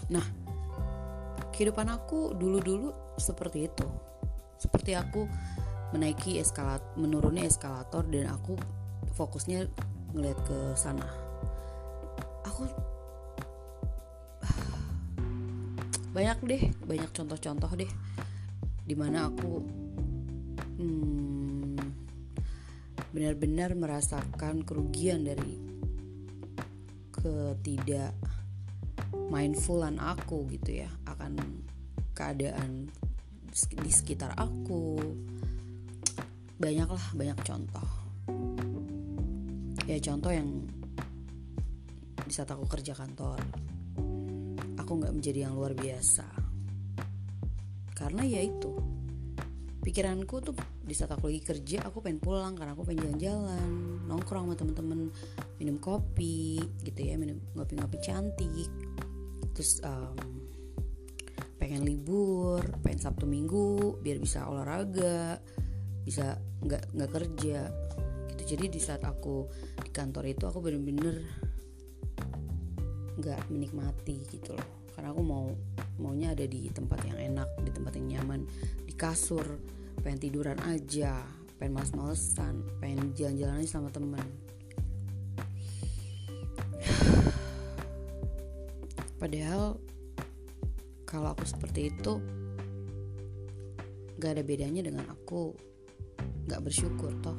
Nah 0.09 0.25
kehidupan 1.53 1.91
aku 1.91 2.31
dulu-dulu 2.35 3.15
seperti 3.19 3.67
itu. 3.67 3.87
Seperti 4.59 4.95
aku 4.95 5.27
menaiki 5.91 6.39
eskalator 6.39 6.85
menuruni 6.95 7.43
eskalator 7.43 8.07
dan 8.07 8.31
aku 8.31 8.55
fokusnya 9.15 9.67
ngeliat 10.15 10.39
ke 10.47 10.57
sana. 10.79 11.07
Aku 12.47 12.63
banyak 16.15 16.37
deh 16.47 16.63
banyak 16.87 17.11
contoh-contoh 17.11 17.71
deh 17.75 17.91
di 18.89 18.95
mana 18.97 19.29
aku 19.29 19.61
hmm, 20.79 21.77
benar-benar 23.13 23.77
merasakan 23.77 24.65
kerugian 24.65 25.27
dari 25.27 25.68
ketidak 27.19 28.15
mindfulan 29.29 29.99
aku 29.99 30.47
gitu 30.49 30.83
ya 30.85 30.89
akan 31.05 31.35
keadaan 32.15 32.87
di 33.53 33.91
sekitar 33.91 34.35
aku. 34.39 34.99
Banyaklah 36.59 37.15
banyak 37.15 37.39
contoh. 37.43 37.89
Ya 39.87 39.97
contoh 40.03 40.31
yang 40.31 40.67
di 42.23 42.33
saat 42.35 42.51
aku 42.51 42.67
kerja 42.67 42.93
kantor. 42.93 43.39
Aku 44.79 44.91
nggak 44.99 45.15
menjadi 45.15 45.49
yang 45.49 45.55
luar 45.55 45.73
biasa. 45.73 46.27
Karena 47.95 48.23
ya 48.23 48.43
itu 48.43 48.99
pikiranku 49.79 50.35
tuh 50.43 50.55
di 50.83 50.93
saat 50.93 51.15
aku 51.15 51.31
lagi 51.31 51.41
kerja 51.41 51.87
aku 51.87 52.03
pengen 52.03 52.19
pulang 52.19 52.53
karena 52.53 52.75
aku 52.75 52.83
pengen 52.83 53.15
jalan-jalan 53.17 53.71
nongkrong 54.05 54.51
sama 54.51 54.55
temen-temen 54.59 54.99
minum 55.59 55.75
kopi 55.77 56.57
gitu 56.81 56.99
ya 57.03 57.19
minum 57.19 57.37
ngopi-ngopi 57.53 57.99
cantik. 57.99 58.71
Terus 59.53 59.83
um, 59.83 60.15
pengen 61.59 61.83
libur 61.83 62.63
pengen 62.79 63.03
sabtu 63.03 63.27
minggu 63.27 63.99
biar 63.99 64.17
bisa 64.17 64.47
olahraga 64.47 65.43
bisa 66.07 66.39
nggak 66.63 66.95
nggak 66.95 67.11
kerja 67.11 67.59
gitu. 68.31 68.43
Jadi 68.55 68.65
di 68.71 68.79
saat 68.79 69.03
aku 69.03 69.45
di 69.83 69.91
kantor 69.91 70.31
itu 70.31 70.47
aku 70.47 70.63
bener-bener 70.63 71.19
nggak 73.19 73.51
menikmati 73.51 74.23
gitu 74.31 74.55
loh. 74.55 74.87
Karena 74.95 75.11
aku 75.11 75.21
mau 75.23 75.51
maunya 75.99 76.31
ada 76.31 76.47
di 76.47 76.71
tempat 76.71 77.03
yang 77.03 77.19
enak 77.19 77.49
di 77.67 77.71
tempat 77.75 77.93
yang 77.99 78.07
nyaman 78.17 78.47
di 78.87 78.95
kasur. 78.95 79.43
Pengen 79.99 80.23
tiduran 80.23 80.55
aja 80.63 81.19
pengen 81.59 81.75
males-malesan 81.75 82.63
pengen 82.79 83.11
jalan-jalan 83.11 83.67
sama 83.67 83.91
temen 83.91 84.23
padahal 89.19 89.77
kalau 91.03 91.35
aku 91.35 91.43
seperti 91.43 91.91
itu 91.91 92.23
gak 94.19 94.39
ada 94.39 94.43
bedanya 94.43 94.81
dengan 94.83 95.05
aku 95.11 95.53
gak 96.47 96.63
bersyukur 96.63 97.11
toh. 97.21 97.37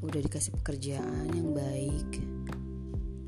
Udah 0.00 0.20
dikasih 0.22 0.56
pekerjaan 0.62 1.28
yang 1.34 1.52
baik. 1.52 2.24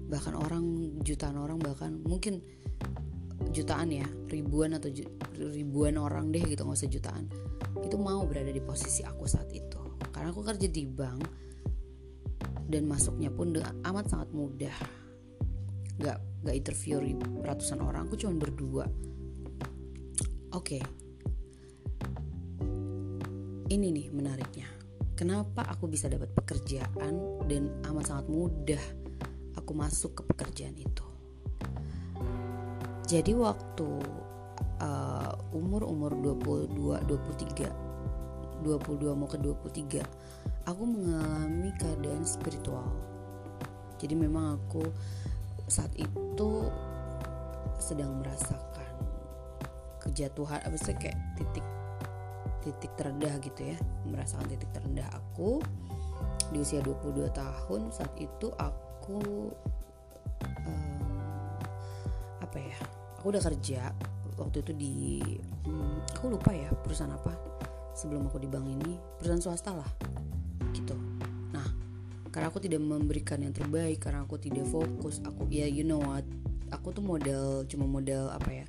Bahkan 0.09 0.35
orang 0.39 0.97
jutaan 1.05 1.37
orang 1.37 1.61
bahkan 1.61 2.01
mungkin 2.01 2.41
jutaan 3.53 3.93
ya 3.93 4.07
ribuan 4.33 4.73
atau 4.79 4.89
ribuan 5.37 6.01
orang 6.01 6.33
deh 6.33 6.41
gitu 6.47 6.63
nggak 6.65 6.79
usah 6.79 6.89
jutaan 6.89 7.27
itu 7.83 7.97
mau 7.99 8.25
berada 8.25 8.49
di 8.49 8.63
posisi 8.63 9.05
aku 9.05 9.29
saat 9.29 9.51
itu. 9.53 9.81
Karena 10.13 10.33
aku 10.33 10.41
kerja 10.45 10.69
di 10.69 10.85
bank 10.89 11.21
dan 12.69 12.89
masuknya 12.89 13.29
pun 13.29 13.53
amat 13.59 14.05
sangat 14.09 14.33
mudah 14.33 15.02
nggak 16.01 16.19
nggak 16.45 16.57
interview 16.57 17.01
ratusan 17.45 17.81
orang 17.85 18.09
aku 18.09 18.17
cuma 18.17 18.37
berdua. 18.39 18.85
Oke. 20.53 20.79
Okay. 20.79 20.83
ini 23.73 23.89
nih 23.89 24.13
menariknya. 24.13 24.69
Kenapa 25.17 25.65
aku 25.65 25.89
bisa 25.89 26.05
dapat 26.13 26.29
pekerjaan 26.37 27.41
dan 27.49 27.73
amat 27.89 28.05
sangat 28.05 28.27
mudah 28.29 28.83
aku 29.57 29.73
masuk 29.73 30.21
ke 30.21 30.23
pekerjaan 30.29 30.77
itu? 30.77 31.07
Jadi 33.09 33.33
waktu 33.33 33.89
uh, 34.81 35.33
umur 35.57 35.89
umur 35.89 36.13
22 36.17 37.01
23 38.61 38.65
22 38.65 39.19
mau 39.19 39.29
ke 39.29 39.41
23 39.41 40.69
aku 40.69 40.83
mengalami 40.85 41.73
keadaan 41.81 42.25
spiritual. 42.29 42.89
Jadi 43.97 44.15
memang 44.17 44.59
aku 44.61 44.85
saat 45.73 45.97
itu 45.97 46.69
sedang 47.81 48.21
merasakan 48.21 48.93
kejatuhan 50.05 50.61
apa 50.61 50.77
sih 50.77 50.93
kayak 50.93 51.17
titik 51.41 51.65
titik 52.61 52.93
terendah 53.01 53.41
gitu 53.41 53.73
ya. 53.73 53.77
Merasakan 54.05 54.53
titik 54.53 54.69
terendah 54.77 55.09
aku 55.17 55.65
di 56.53 56.61
usia 56.61 56.85
22 56.85 57.25
tahun. 57.33 57.89
Saat 57.89 58.13
itu 58.21 58.53
aku 58.61 59.49
um, 60.69 61.17
apa 62.45 62.59
ya 62.61 62.77
aku 63.17 63.33
udah 63.33 63.43
kerja 63.43 63.97
waktu 64.37 64.61
itu 64.61 64.73
di 64.77 64.95
hmm, 65.65 66.21
aku 66.21 66.37
lupa 66.37 66.53
ya 66.53 66.69
perusahaan 66.85 67.17
apa 67.17 67.33
sebelum 67.97 68.29
aku 68.29 68.45
di 68.45 68.49
bank 68.53 68.69
ini. 68.69 69.01
Perusahaan 69.17 69.41
swasta 69.41 69.73
lah 69.73 70.12
karena 72.33 72.49
aku 72.49 72.65
tidak 72.65 72.81
memberikan 72.81 73.45
yang 73.45 73.53
terbaik 73.53 74.01
karena 74.01 74.25
aku 74.25 74.41
tidak 74.41 74.65
fokus. 74.73 75.21
Aku 75.21 75.45
ya 75.53 75.69
you 75.69 75.85
know 75.85 76.01
what? 76.01 76.25
Aku 76.73 76.89
tuh 76.97 77.05
model 77.05 77.69
cuma 77.69 77.85
model 77.85 78.33
apa 78.33 78.65
ya 78.65 78.67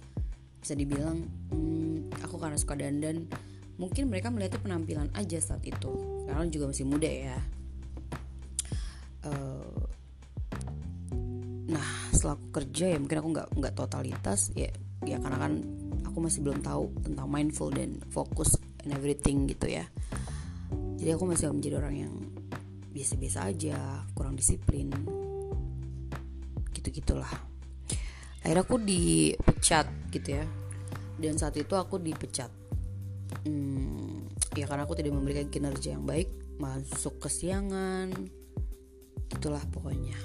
bisa 0.59 0.75
dibilang 0.75 1.23
hmm, 1.55 2.11
aku 2.19 2.35
karena 2.35 2.59
suka 2.59 2.75
dandan. 2.75 3.31
Mungkin 3.79 4.11
mereka 4.11 4.29
melihatnya 4.29 4.59
penampilan 4.59 5.09
aja 5.15 5.39
saat 5.39 5.63
itu. 5.63 5.91
Karena 6.27 6.43
juga 6.51 6.75
masih 6.75 6.85
muda 6.85 7.07
ya. 7.07 7.39
Uh, 9.23 9.79
nah 11.71 11.87
setelah 12.11 12.35
aku 12.35 12.59
kerja 12.59 12.91
ya 12.91 12.97
mungkin 12.99 13.23
aku 13.23 13.29
nggak 13.31 13.47
nggak 13.55 13.73
totalitas 13.79 14.51
ya 14.51 14.67
ya 15.07 15.15
karena 15.23 15.39
kan 15.39 15.63
aku 16.03 16.19
masih 16.19 16.43
belum 16.43 16.59
tahu 16.59 16.91
tentang 16.99 17.31
mindful 17.31 17.71
dan 17.71 18.03
fokus 18.11 18.59
and 18.83 18.91
everything 18.91 19.47
gitu 19.47 19.71
ya. 19.71 19.87
Jadi 20.99 21.15
aku 21.15 21.23
masih 21.23 21.55
menjadi 21.55 21.79
orang 21.79 21.95
yang 21.95 22.13
biasa-biasa 22.93 23.49
aja 23.49 24.05
kurang 24.13 24.37
disiplin. 24.37 24.93
Gitu 26.71 27.01
gitulah 27.01 27.53
akhirnya 28.43 28.63
aku 28.67 28.77
dipecat 28.77 29.87
gitu 30.11 30.29
ya. 30.43 30.45
Dan 31.17 31.39
saat 31.39 31.55
itu 31.55 31.73
aku 31.73 31.97
dipecat. 31.97 32.51
Hmm, 33.47 34.27
ya 34.53 34.67
karena 34.67 34.83
aku 34.85 34.99
tidak 34.99 35.15
memberikan 35.15 35.47
kinerja 35.49 35.95
yang 35.97 36.05
baik 36.05 36.29
masuk 36.61 37.17
kesiangan 37.23 38.13
gitulah 39.31 39.63
pokoknya. 39.73 40.19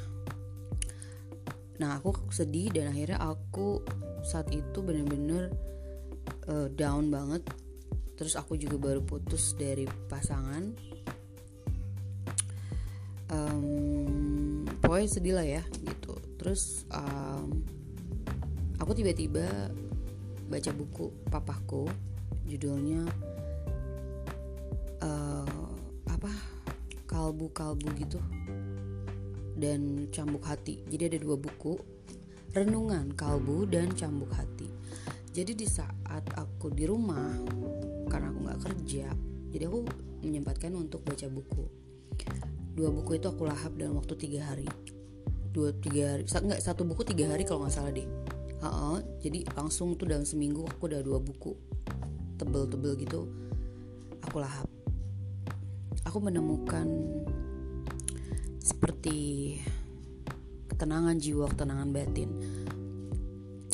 Nah 1.80 1.96
aku 1.96 2.28
sedih 2.28 2.68
dan 2.74 2.92
akhirnya 2.92 3.22
aku 3.22 3.80
saat 4.26 4.50
itu 4.52 4.84
bener-bener 4.84 5.48
uh, 6.50 6.68
down 6.74 7.08
banget. 7.08 7.46
Terus 8.18 8.34
aku 8.34 8.58
juga 8.58 8.76
baru 8.76 9.00
putus 9.06 9.54
dari 9.54 9.86
pasangan 10.10 10.74
um, 13.32 14.64
pokoknya 14.80 15.08
sedih 15.08 15.34
lah 15.36 15.46
ya 15.46 15.62
gitu 15.84 16.14
terus 16.38 16.84
um, 16.92 17.62
aku 18.78 18.92
tiba-tiba 18.94 19.72
baca 20.48 20.70
buku 20.72 21.12
papaku 21.28 21.84
judulnya 22.48 23.04
uh, 25.04 25.68
apa 26.08 26.32
kalbu-kalbu 27.04 27.88
gitu 28.00 28.20
dan 29.58 30.06
Cambuk 30.14 30.46
Hati. 30.46 30.86
Jadi 30.86 31.02
ada 31.12 31.18
dua 31.18 31.34
buku, 31.34 31.74
Renungan 32.54 33.12
Kalbu 33.12 33.66
dan 33.66 33.90
Cambuk 33.92 34.30
Hati. 34.30 34.70
Jadi 35.34 35.52
di 35.58 35.66
saat 35.66 36.24
aku 36.38 36.70
di 36.70 36.86
rumah 36.86 37.34
karena 38.08 38.32
aku 38.32 38.38
nggak 38.48 38.60
kerja, 38.64 39.06
jadi 39.52 39.64
aku 39.68 39.84
menyempatkan 40.24 40.72
untuk 40.74 41.04
baca 41.04 41.26
buku. 41.28 41.66
Dua 42.78 42.94
buku 42.94 43.18
itu 43.18 43.26
aku 43.26 43.42
lahap 43.42 43.74
dalam 43.74 43.98
waktu 43.98 44.14
tiga 44.14 44.46
hari. 44.46 44.62
Dua 45.50 45.74
tiga 45.74 46.14
hari, 46.14 46.22
nggak 46.22 46.62
satu 46.62 46.86
buku 46.86 47.02
tiga 47.02 47.34
hari 47.34 47.42
kalau 47.42 47.66
nggak 47.66 47.74
salah 47.74 47.90
deh. 47.90 48.06
Uh 48.62 48.66
-uh, 48.70 48.96
jadi 49.18 49.42
langsung 49.58 49.98
tuh 49.98 50.06
dalam 50.06 50.22
seminggu 50.22 50.62
aku 50.62 50.86
udah 50.86 51.02
dua 51.02 51.18
buku 51.18 51.58
tebel-tebel 52.38 52.94
gitu 53.02 53.26
aku 54.22 54.38
lahap. 54.38 54.70
Aku 56.06 56.22
menemukan 56.22 56.86
seperti 58.62 59.58
ketenangan 60.70 61.18
jiwa, 61.18 61.50
ketenangan 61.50 61.90
batin. 61.90 62.30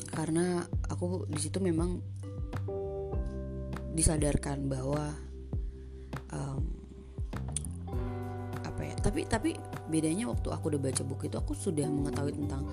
Karena 0.08 0.64
aku 0.88 1.28
di 1.28 1.44
situ 1.44 1.60
memang 1.60 2.00
disadarkan 3.92 4.64
bahwa 4.64 5.12
um? 6.32 6.73
Tapi 9.14 9.30
tapi 9.30 9.50
bedanya 9.86 10.26
waktu 10.26 10.50
aku 10.50 10.74
udah 10.74 10.90
baca 10.90 11.02
buku 11.06 11.30
itu 11.30 11.38
aku 11.38 11.54
sudah 11.54 11.86
mengetahui 11.86 12.34
tentang 12.34 12.66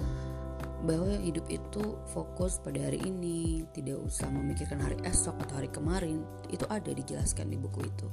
bahwa 0.81 1.13
hidup 1.21 1.45
itu 1.53 2.01
fokus 2.09 2.57
pada 2.57 2.81
hari 2.81 2.97
ini, 3.05 3.69
tidak 3.77 4.01
usah 4.01 4.25
memikirkan 4.33 4.81
hari 4.81 4.97
esok 5.05 5.37
atau 5.37 5.61
hari 5.61 5.69
kemarin. 5.69 6.25
Itu 6.49 6.65
ada 6.65 6.89
dijelaskan 6.89 7.53
di 7.53 7.61
buku 7.61 7.85
itu. 7.85 8.09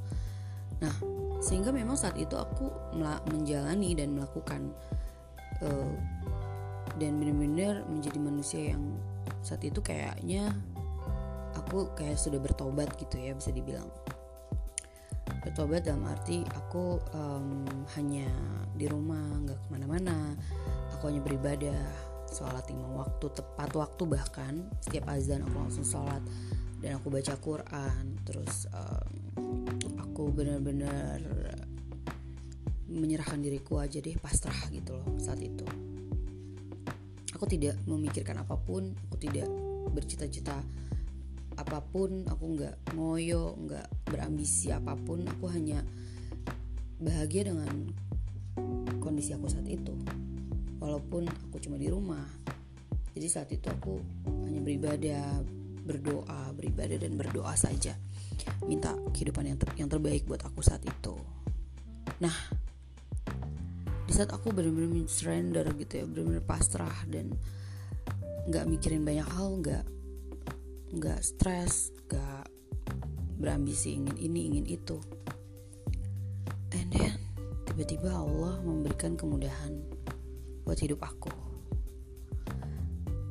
Nah, 0.85 0.93
sehingga 1.41 1.73
memang 1.73 1.97
saat 1.97 2.21
itu 2.21 2.37
aku 2.37 2.69
menjalani 3.33 3.97
dan 3.97 4.12
melakukan 4.12 4.77
uh, 5.64 5.97
dan 7.01 7.17
benar-benar 7.17 7.88
menjadi 7.88 8.19
manusia 8.21 8.77
yang 8.77 8.85
saat 9.41 9.64
itu 9.64 9.81
kayaknya 9.81 10.53
aku 11.57 11.88
kayak 11.97 12.21
sudah 12.21 12.37
bertobat 12.37 12.93
gitu 13.01 13.17
ya 13.17 13.33
bisa 13.33 13.49
dibilang 13.57 13.88
bertobat 15.48 15.80
dalam 15.88 16.04
arti 16.04 16.44
aku 16.44 17.00
um, 17.16 17.64
hanya 17.96 18.28
di 18.76 18.84
rumah 18.84 19.16
nggak 19.16 19.56
ke 19.56 19.66
mana-mana. 19.72 20.37
Aku 20.92 21.08
hanya 21.08 21.24
beribadah 21.24 21.80
sholat 22.28 22.68
lima 22.68 22.84
waktu 23.00 23.32
tepat 23.32 23.72
waktu 23.72 24.02
bahkan. 24.04 24.68
Setiap 24.84 25.08
azan 25.08 25.40
aku 25.48 25.56
langsung 25.56 25.88
sholat 25.88 26.20
dan 26.84 27.00
aku 27.00 27.08
baca 27.08 27.32
Quran. 27.40 28.04
Terus 28.28 28.68
um, 28.76 29.08
aku 29.96 30.28
benar-benar 30.28 31.24
menyerahkan 32.92 33.40
diriku 33.40 33.80
aja 33.80 34.04
deh 34.04 34.20
pasrah 34.20 34.68
gitu 34.68 35.00
loh 35.00 35.16
saat 35.16 35.40
itu. 35.40 35.64
Aku 37.32 37.48
tidak 37.48 37.80
memikirkan 37.88 38.37
apa 38.37 38.52
pun 38.61 38.92
aku 39.08 39.16
tidak 39.16 39.48
bercita-cita 39.96 40.61
apa 41.59 41.83
pun 41.83 42.23
aku 42.31 42.44
nggak 42.55 42.94
ngoyo 42.94 43.59
nggak 43.59 43.87
berambisi 44.07 44.71
apa 44.71 44.94
pun 44.94 45.27
aku 45.27 45.51
hanya 45.51 45.83
bahagia 47.03 47.51
dengan 47.51 47.90
kondisi 49.03 49.35
aku 49.35 49.51
saat 49.51 49.66
itu. 49.66 49.94
Walaupun 50.79 51.27
aku 51.27 51.59
cuma 51.59 51.75
di 51.75 51.90
rumah. 51.90 52.23
Jadi 53.18 53.27
saat 53.27 53.51
itu 53.51 53.66
aku 53.66 53.99
hanya 54.47 54.62
beribadah 54.62 55.42
berdoa 55.83 56.55
beribadah 56.55 56.99
dan 57.01 57.18
berdoa 57.18 57.55
saja. 57.59 57.99
Minta 58.62 58.94
kehidupan 59.11 59.49
yang 59.49 59.59
ter 59.59 59.68
yang 59.75 59.90
terbaik 59.90 60.23
buat 60.31 60.42
aku 60.47 60.62
saat 60.62 60.85
itu. 60.87 61.18
Nah 62.23 62.37
di 64.09 64.12
saat 64.16 64.31
aku 64.33 64.55
benar-benar 64.55 65.05
surrender 65.11 65.68
gitu 65.77 66.01
ya 66.01 66.05
benar-benar 66.09 66.44
pasrah 66.47 67.05
dan 67.12 67.29
nggak 68.49 68.64
mikirin 68.64 69.05
banyak 69.05 69.29
hal 69.37 69.61
nggak 69.61 69.85
nggak 70.92 71.20
stres 71.20 71.92
nggak 72.09 72.48
berambisi 73.38 73.96
ingin 73.96 74.16
ini 74.16 74.40
ingin 74.53 74.66
itu. 74.66 74.98
And 76.74 76.88
then 76.92 77.16
tiba-tiba 77.68 78.11
Allah 78.11 78.61
memberikan 78.64 79.14
kemudahan 79.14 79.79
buat 80.64 80.81
hidup 80.81 81.05
aku. 81.05 81.33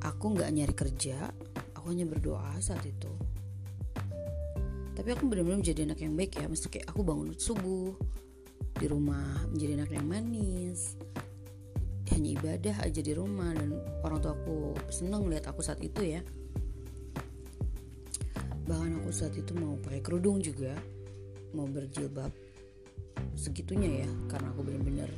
Aku 0.06 0.26
nggak 0.34 0.50
nyari 0.54 0.74
kerja 0.74 1.30
aku 1.76 1.91
hanya 1.91 2.08
berdoa 2.08 2.56
saat 2.62 2.86
itu. 2.86 3.12
Tapi 4.98 5.10
aku 5.13 5.30
benar-benar 5.30 5.62
menjadi 5.62 5.86
anak 5.86 6.00
yang 6.02 6.17
baik 6.17 6.41
ya 6.41 6.50
kayak 6.50 6.89
aku 6.89 7.06
bangun 7.06 7.34
subuh 7.38 7.93
di 8.78 8.86
rumah 8.86 9.46
menjadi 9.50 9.82
anak 9.82 9.91
yang 9.93 10.06
manis 10.06 10.98
hanya 12.13 12.30
ibadah 12.39 12.76
aja 12.86 13.02
di 13.04 13.13
rumah 13.13 13.52
dan 13.52 13.78
orang 14.06 14.22
tua 14.22 14.34
aku 14.38 14.74
seneng 14.89 15.28
lihat 15.28 15.50
aku 15.50 15.60
saat 15.62 15.82
itu 15.84 16.02
ya 16.02 16.22
bahkan 18.67 18.99
aku 18.99 19.10
saat 19.15 19.34
itu 19.34 19.56
mau 19.56 19.80
pakai 19.80 20.03
kerudung 20.03 20.43
juga 20.43 20.75
mau 21.56 21.65
berjilbab 21.65 22.30
segitunya 23.34 24.03
ya 24.03 24.10
karena 24.27 24.51
aku 24.51 24.62
benar-benar 24.67 25.10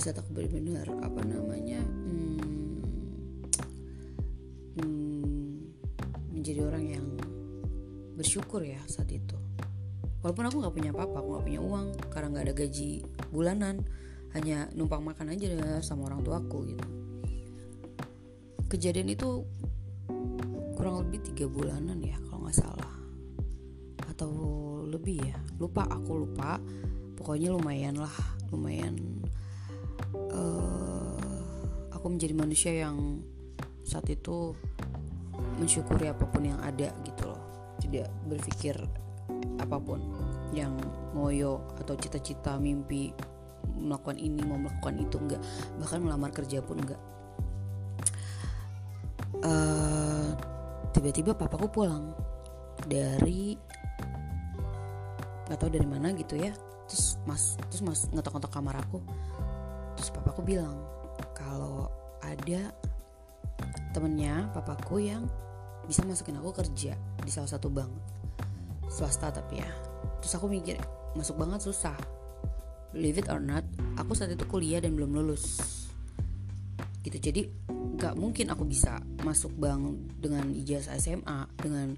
saat 0.00 0.16
aku 0.16 0.32
benar-benar 0.32 0.88
apa 1.04 1.20
namanya 1.26 1.82
hmm, 1.84 2.40
hmm, 4.80 5.50
menjadi 6.32 6.60
orang 6.64 6.84
yang 6.88 7.06
bersyukur 8.16 8.64
ya 8.64 8.80
saat 8.88 9.12
itu. 9.12 9.36
Walaupun 10.24 10.44
aku 10.48 10.56
nggak 10.60 10.74
punya 10.76 10.90
apa-apa 10.92 11.16
aku 11.20 11.28
nggak 11.32 11.44
punya 11.48 11.60
uang 11.60 11.86
karena 12.12 12.26
nggak 12.32 12.44
ada 12.48 12.54
gaji 12.56 12.90
bulanan 13.32 13.76
hanya 14.36 14.68
numpang 14.76 15.04
makan 15.04 15.32
aja 15.36 15.44
deh 15.52 15.60
sama 15.84 16.08
orang 16.08 16.24
tuaku 16.24 16.72
gitu. 16.72 16.86
Kejadian 18.72 19.12
itu 19.12 19.44
kurang 20.80 21.04
lebih 21.04 21.20
tiga 21.28 21.44
bulanan 21.44 22.00
ya 22.00 22.16
kalau 22.24 22.48
nggak 22.48 22.56
salah. 22.56 22.92
Atau 24.08 24.32
lebih 24.88 25.20
ya 25.20 25.36
lupa 25.60 25.84
aku 25.84 26.24
lupa. 26.24 26.56
Pokoknya 27.20 27.52
lumayan 27.52 28.00
lah 28.00 28.16
lumayan 28.48 28.96
uh, 30.32 31.20
aku 31.92 32.06
menjadi 32.08 32.32
manusia 32.32 32.72
yang 32.72 33.20
saat 33.84 34.08
itu 34.08 34.56
mensyukuri 35.60 36.08
apa 36.08 36.24
pun 36.24 36.48
yang 36.48 36.56
ada 36.64 36.88
gitu 37.04 37.28
loh. 37.28 37.76
Tidak 37.76 38.08
berpikir 38.24 38.80
apa 39.60 39.76
pun 39.76 40.00
yang 40.56 40.80
ngoyo 41.12 41.60
atau 41.76 41.92
cita-cita 42.00 42.56
mimpi 42.56 43.12
melakukan 43.76 44.16
ini 44.16 44.40
mau 44.48 44.56
melakukan 44.56 44.96
itu 44.96 45.16
enggak 45.20 45.40
bahkan 45.76 46.00
melamar 46.00 46.32
kerja 46.32 46.64
pun 46.64 46.80
enggak 46.80 47.00
uh, 49.44 49.99
tiba-tiba 50.90 51.34
papaku 51.34 51.66
pulang 51.70 52.14
dari 52.86 53.54
nggak 55.46 55.58
tahu 55.58 55.70
dari 55.70 55.88
mana 55.88 56.14
gitu 56.14 56.38
ya. 56.38 56.54
Terus 56.86 57.18
mas 57.26 57.58
terus 57.70 57.82
mas 57.82 58.00
ngetok-ngetok 58.10 58.50
kamar 58.50 58.78
aku. 58.78 59.02
Terus 59.98 60.10
papaku 60.14 60.40
bilang 60.46 60.78
kalau 61.34 61.90
ada 62.22 62.70
temennya 63.90 64.50
papaku 64.54 65.02
yang 65.02 65.26
bisa 65.86 66.06
masukin 66.06 66.38
aku 66.38 66.54
kerja 66.54 66.94
di 66.94 67.30
salah 67.32 67.50
satu 67.50 67.66
bank 67.66 67.90
swasta 68.86 69.30
tapi 69.30 69.58
ya. 69.62 69.70
Terus 70.22 70.34
aku 70.38 70.46
mikir 70.46 70.78
masuk 71.18 71.38
banget 71.38 71.66
susah. 71.66 71.96
Believe 72.90 73.22
it 73.22 73.28
or 73.30 73.38
not 73.38 73.62
aku 73.98 74.14
saat 74.18 74.34
itu 74.34 74.46
kuliah 74.46 74.82
dan 74.82 74.94
belum 74.98 75.14
lulus. 75.14 75.62
Gitu. 77.02 77.18
Jadi 77.18 77.42
nggak 78.00 78.16
mungkin 78.16 78.48
aku 78.48 78.64
bisa 78.64 78.96
masuk 79.20 79.52
bank 79.60 80.16
dengan 80.16 80.48
ijazah 80.56 80.96
SMA 80.96 81.52
dengan 81.60 81.92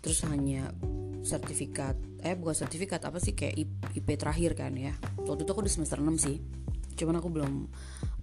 terus 0.00 0.24
hanya 0.24 0.72
sertifikat 1.20 2.00
eh 2.24 2.32
bukan 2.32 2.56
sertifikat 2.64 3.04
apa 3.04 3.20
sih 3.20 3.36
kayak 3.36 3.60
IP 3.92 4.08
terakhir 4.16 4.56
kan 4.56 4.72
ya. 4.72 4.96
Waktu 5.20 5.44
itu 5.44 5.52
aku 5.52 5.60
di 5.60 5.72
semester 5.72 6.00
6 6.00 6.16
sih 6.16 6.40
cuman 6.96 7.20
aku 7.20 7.28
belum 7.28 7.52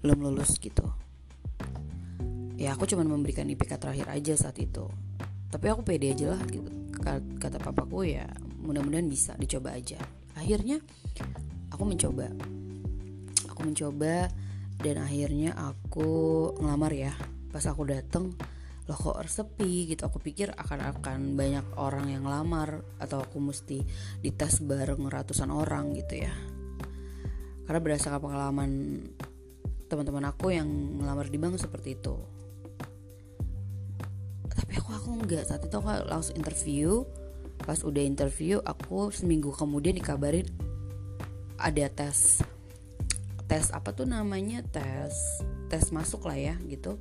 belum 0.01 0.17
lulus 0.17 0.57
gitu. 0.57 0.81
Ya 2.57 2.73
aku 2.73 2.89
cuman 2.89 3.05
memberikan 3.05 3.45
IPK 3.45 3.77
terakhir 3.77 4.09
aja 4.09 4.33
saat 4.33 4.57
itu. 4.57 4.89
Tapi 5.53 5.65
aku 5.69 5.85
pede 5.85 6.17
aja 6.17 6.33
lah 6.33 6.41
gitu. 6.49 6.73
Kata 7.37 7.61
papaku 7.61 8.01
ya 8.01 8.25
mudah-mudahan 8.65 9.05
bisa 9.05 9.37
dicoba 9.37 9.77
aja. 9.77 10.01
Akhirnya 10.33 10.81
aku 11.69 11.85
mencoba. 11.85 12.33
Aku 13.45 13.61
mencoba 13.61 14.25
dan 14.81 14.97
akhirnya 15.05 15.53
aku 15.53 16.09
ngelamar 16.57 16.91
ya. 16.91 17.13
Pas 17.53 17.63
aku 17.69 17.85
dateng 17.85 18.33
loh 18.89 18.97
kok 18.97 19.21
sepi? 19.29 19.93
Gitu. 19.93 20.01
Aku 20.01 20.17
pikir 20.17 20.51
akan 20.57 20.97
akan 20.97 21.37
banyak 21.37 21.65
orang 21.77 22.09
yang 22.09 22.25
ngelamar 22.25 22.81
atau 22.97 23.21
aku 23.21 23.37
mesti 23.37 23.85
dites 24.19 24.59
bareng 24.65 25.05
ratusan 25.05 25.53
orang 25.53 25.93
gitu 25.93 26.25
ya. 26.25 26.33
Karena 27.69 27.79
berdasarkan 27.79 28.19
pengalaman 28.19 28.71
teman-teman 29.85 30.25
aku 30.27 30.51
yang 30.51 30.67
ngelamar 30.99 31.29
di 31.29 31.37
bank 31.37 31.61
seperti 31.61 31.95
itu. 31.95 32.15
Tapi 34.49 34.73
aku 34.75 34.91
aku 34.91 35.09
nggak. 35.23 35.45
Saat 35.45 35.61
itu 35.69 35.75
aku 35.77 35.89
langsung 36.09 36.35
interview. 36.35 37.05
Pas 37.61 37.77
udah 37.85 38.01
interview 38.01 38.57
aku 38.65 39.13
seminggu 39.13 39.53
kemudian 39.53 39.93
dikabarin 39.93 40.49
ada 41.61 41.85
tes 41.93 42.41
tes 43.51 43.67
apa 43.75 43.91
tuh 43.91 44.07
namanya? 44.07 44.63
Tes 44.63 45.43
tes 45.67 45.91
masuk 45.91 46.23
lah 46.23 46.39
ya 46.39 46.55
gitu. 46.71 46.95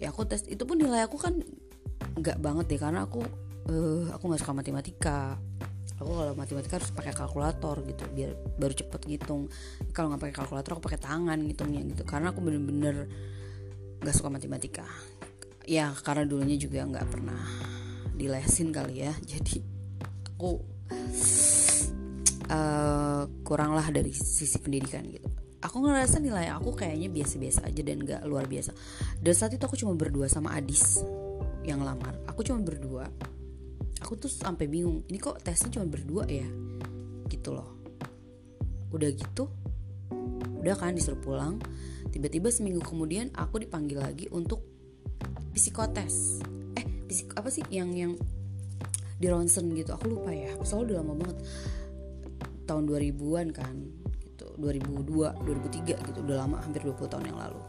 Ya 0.00 0.08
aku 0.08 0.24
tes 0.24 0.40
itu 0.48 0.64
pun 0.64 0.80
nilai 0.80 1.04
aku 1.04 1.20
kan 1.20 1.36
nggak 2.16 2.40
banget 2.40 2.64
deh 2.72 2.80
karena 2.80 3.04
aku 3.04 3.20
uh, 3.68 4.08
aku 4.16 4.24
nggak 4.32 4.40
suka 4.40 4.56
matematika. 4.56 5.36
Aku 6.00 6.16
kalau 6.16 6.32
matematika 6.32 6.80
harus 6.80 6.88
pakai 6.96 7.12
kalkulator 7.12 7.84
gitu 7.84 8.08
biar 8.08 8.32
baru 8.56 8.72
cepet 8.72 9.04
ngitung. 9.04 9.52
Kalau 9.92 10.08
nggak 10.08 10.24
pakai 10.24 10.36
kalkulator 10.40 10.80
aku 10.80 10.82
pakai 10.88 11.00
tangan 11.04 11.36
ngitungnya 11.44 11.84
gitu. 11.92 12.08
Karena 12.08 12.32
aku 12.32 12.40
bener-bener 12.40 13.12
nggak 14.00 14.16
suka 14.16 14.32
matematika. 14.32 14.88
Ya 15.68 15.92
karena 15.92 16.24
dulunya 16.24 16.56
juga 16.56 16.88
nggak 16.88 17.06
pernah 17.12 17.44
dilesin 18.16 18.72
kali 18.72 19.04
ya. 19.04 19.12
Jadi 19.36 19.60
aku 20.24 20.56
uh, 22.48 23.28
kurang 23.44 23.76
lah 23.76 23.92
dari 23.92 24.16
sisi 24.16 24.56
pendidikan 24.56 25.04
gitu 25.04 25.41
aku 25.62 25.76
ngerasa 25.86 26.18
nilai 26.18 26.50
aku 26.50 26.74
kayaknya 26.74 27.08
biasa-biasa 27.08 27.70
aja 27.70 27.82
dan 27.86 28.02
gak 28.02 28.22
luar 28.26 28.50
biasa. 28.50 28.74
Dan 29.22 29.34
saat 29.38 29.54
itu 29.54 29.62
aku 29.62 29.78
cuma 29.78 29.94
berdua 29.94 30.26
sama 30.26 30.52
Adis 30.58 31.00
yang 31.62 31.86
lamar. 31.86 32.18
Aku 32.26 32.42
cuma 32.42 32.58
berdua. 32.60 33.06
Aku 34.02 34.18
tuh 34.18 34.28
sampai 34.28 34.66
bingung 34.66 35.06
ini 35.06 35.22
kok 35.22 35.38
tesnya 35.40 35.78
cuma 35.78 35.86
berdua 35.86 36.26
ya? 36.26 36.46
Gitu 37.30 37.54
loh. 37.54 37.78
Udah 38.90 39.08
gitu 39.14 39.46
udah 40.62 40.78
kan 40.78 40.94
disuruh 40.94 41.18
pulang. 41.18 41.58
Tiba-tiba 42.14 42.50
seminggu 42.50 42.82
kemudian 42.86 43.34
aku 43.34 43.62
dipanggil 43.62 43.98
lagi 43.98 44.30
untuk 44.30 44.62
psikotes. 45.54 46.38
Eh 46.78 46.86
psik 47.10 47.34
apa 47.34 47.50
sih 47.50 47.66
yang 47.70 47.90
yang 47.94 48.14
di 49.18 49.26
ronsen 49.26 49.74
gitu. 49.74 49.94
Aku 49.94 50.06
lupa 50.06 50.30
ya 50.30 50.54
soalnya 50.62 50.94
udah 50.94 50.96
lama 51.02 51.14
banget. 51.18 51.38
Tahun 52.62 52.82
2000-an 52.86 53.48
kan 53.50 54.01
2002 54.58 55.46
2003 55.46 56.08
gitu. 56.08 56.18
Udah 56.24 56.44
lama 56.44 56.60
hampir 56.60 56.84
20 56.84 57.12
tahun 57.12 57.24
yang 57.28 57.38
lalu. 57.38 57.62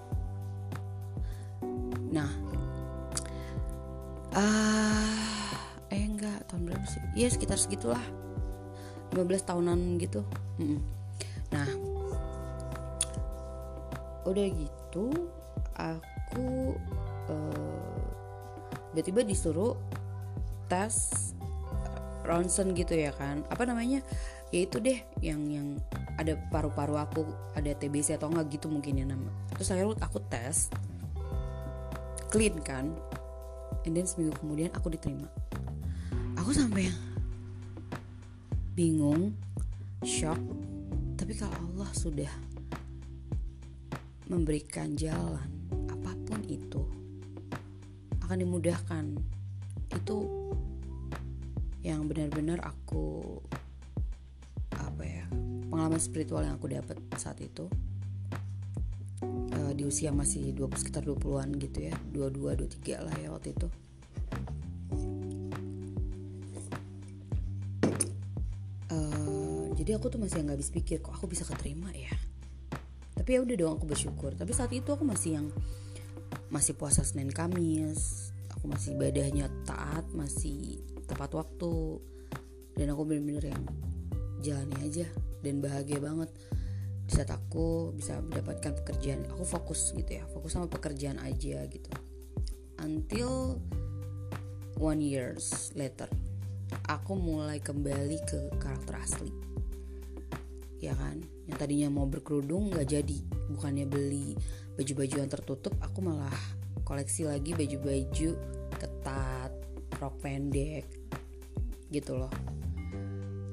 Nah 2.14 2.30
ah 4.34 4.42
uh, 4.42 5.94
eh 5.94 6.04
enggak 6.04 6.50
tahun 6.50 6.68
berapa 6.68 6.86
sih? 6.90 7.02
Ya 7.14 7.30
sekitar 7.30 7.62
segitulah. 7.62 8.02
15 9.14 9.50
tahunan 9.50 9.80
gitu. 10.02 10.26
Mm 10.58 10.80
nah 11.54 11.70
udah 14.26 14.48
gitu 14.58 15.14
aku 15.78 16.74
uh, 17.30 18.02
tiba-tiba 18.94 19.22
disuruh 19.22 19.78
tes 20.66 21.12
ronsen 22.24 22.72
gitu 22.74 22.96
ya 22.96 23.12
kan. 23.14 23.44
Apa 23.52 23.68
namanya 23.68 24.02
ya 24.54 24.70
itu 24.70 24.78
deh 24.78 25.02
yang 25.26 25.42
yang 25.50 25.82
ada 26.14 26.38
paru-paru 26.54 26.94
aku 27.02 27.26
ada 27.58 27.74
TBC 27.74 28.22
atau 28.22 28.30
enggak 28.30 28.62
gitu 28.62 28.70
mungkin 28.70 29.02
ya 29.02 29.06
nama. 29.10 29.34
Terus 29.58 29.74
akhirnya 29.74 29.98
aku 29.98 30.22
tes 30.30 30.70
clean 32.30 32.62
kan 32.62 32.94
and 33.90 33.98
then 33.98 34.06
seminggu 34.06 34.38
kemudian 34.38 34.70
aku 34.78 34.94
diterima. 34.94 35.26
Aku 36.38 36.54
sampai 36.54 36.94
bingung 38.78 39.34
shock 40.06 40.38
tapi 41.18 41.34
kalau 41.34 41.58
Allah 41.74 41.90
sudah 41.98 42.30
memberikan 44.30 44.94
jalan 44.94 45.50
apa 45.90 46.14
pun 46.30 46.46
itu 46.46 46.86
akan 48.22 48.38
dimudahkan. 48.38 49.18
Itu 49.90 50.18
yang 51.82 52.06
benar-benar 52.06 52.62
aku 52.62 53.42
pengalaman 55.74 55.98
spiritual 55.98 56.46
yang 56.46 56.62
aku 56.62 56.70
dapat 56.70 57.02
saat 57.18 57.42
itu 57.42 57.66
uh, 59.26 59.74
di 59.74 59.90
usia 59.90 60.14
masih 60.14 60.54
20 60.54 60.70
sekitar 60.78 61.02
20-an 61.02 61.50
gitu 61.58 61.90
ya 61.90 61.98
22 62.14 62.78
23 62.78 63.02
lah 63.02 63.16
ya 63.18 63.34
waktu 63.34 63.58
itu. 63.58 63.68
Uh, 68.94 69.74
jadi 69.74 69.98
aku 69.98 70.14
tuh 70.14 70.22
masih 70.22 70.46
nggak 70.46 70.62
habis 70.62 70.70
pikir 70.70 71.02
kok 71.02 71.18
aku 71.18 71.26
bisa 71.26 71.42
keterima 71.42 71.90
ya? 71.90 72.14
Tapi 73.18 73.34
ya 73.34 73.42
udah 73.42 73.56
dong 73.58 73.74
aku 73.82 73.90
bersyukur. 73.90 74.38
Tapi 74.38 74.54
saat 74.54 74.70
itu 74.78 74.94
aku 74.94 75.02
masih 75.02 75.42
yang 75.42 75.50
masih 76.54 76.78
puasa 76.78 77.02
Senin 77.02 77.34
Kamis. 77.34 78.30
Aku 78.54 78.70
masih 78.70 78.94
ibadahnya 78.94 79.50
taat 79.66 80.06
masih 80.14 80.86
tepat 81.10 81.34
waktu. 81.34 81.98
Dan 82.78 82.94
aku 82.94 83.10
bener-bener 83.10 83.58
yang 83.58 83.64
jalani 84.46 84.78
aja 84.86 85.10
dan 85.44 85.60
bahagia 85.60 86.00
banget. 86.00 86.32
Di 87.04 87.20
saat 87.20 87.30
aku 87.36 87.92
bisa 87.94 88.18
mendapatkan 88.24 88.74
pekerjaan. 88.80 89.28
Aku 89.36 89.44
fokus 89.44 89.92
gitu 89.92 90.08
ya 90.08 90.24
fokus 90.32 90.56
sama 90.56 90.72
pekerjaan 90.72 91.20
aja 91.20 91.68
gitu. 91.68 91.92
Until 92.80 93.60
one 94.80 95.04
years 95.04 95.72
later 95.76 96.10
aku 96.90 97.14
mulai 97.14 97.60
kembali 97.60 98.18
ke 98.26 98.40
karakter 98.58 98.96
asli. 98.98 99.32
Ya 100.82 100.96
kan? 100.96 101.20
Yang 101.48 101.58
tadinya 101.60 101.88
mau 101.92 102.08
berkerudung 102.08 102.72
nggak 102.72 102.88
jadi. 102.88 103.20
Bukannya 103.52 103.86
beli 103.86 104.36
baju-baju 104.74 105.16
yang 105.22 105.30
tertutup 105.30 105.74
aku 105.84 106.02
malah 106.02 106.34
koleksi 106.82 107.30
lagi 107.30 107.54
baju-baju 107.54 108.30
ketat 108.82 109.52
rok 110.02 110.16
pendek 110.20 110.90
gitu 111.94 112.18
loh 112.18 112.34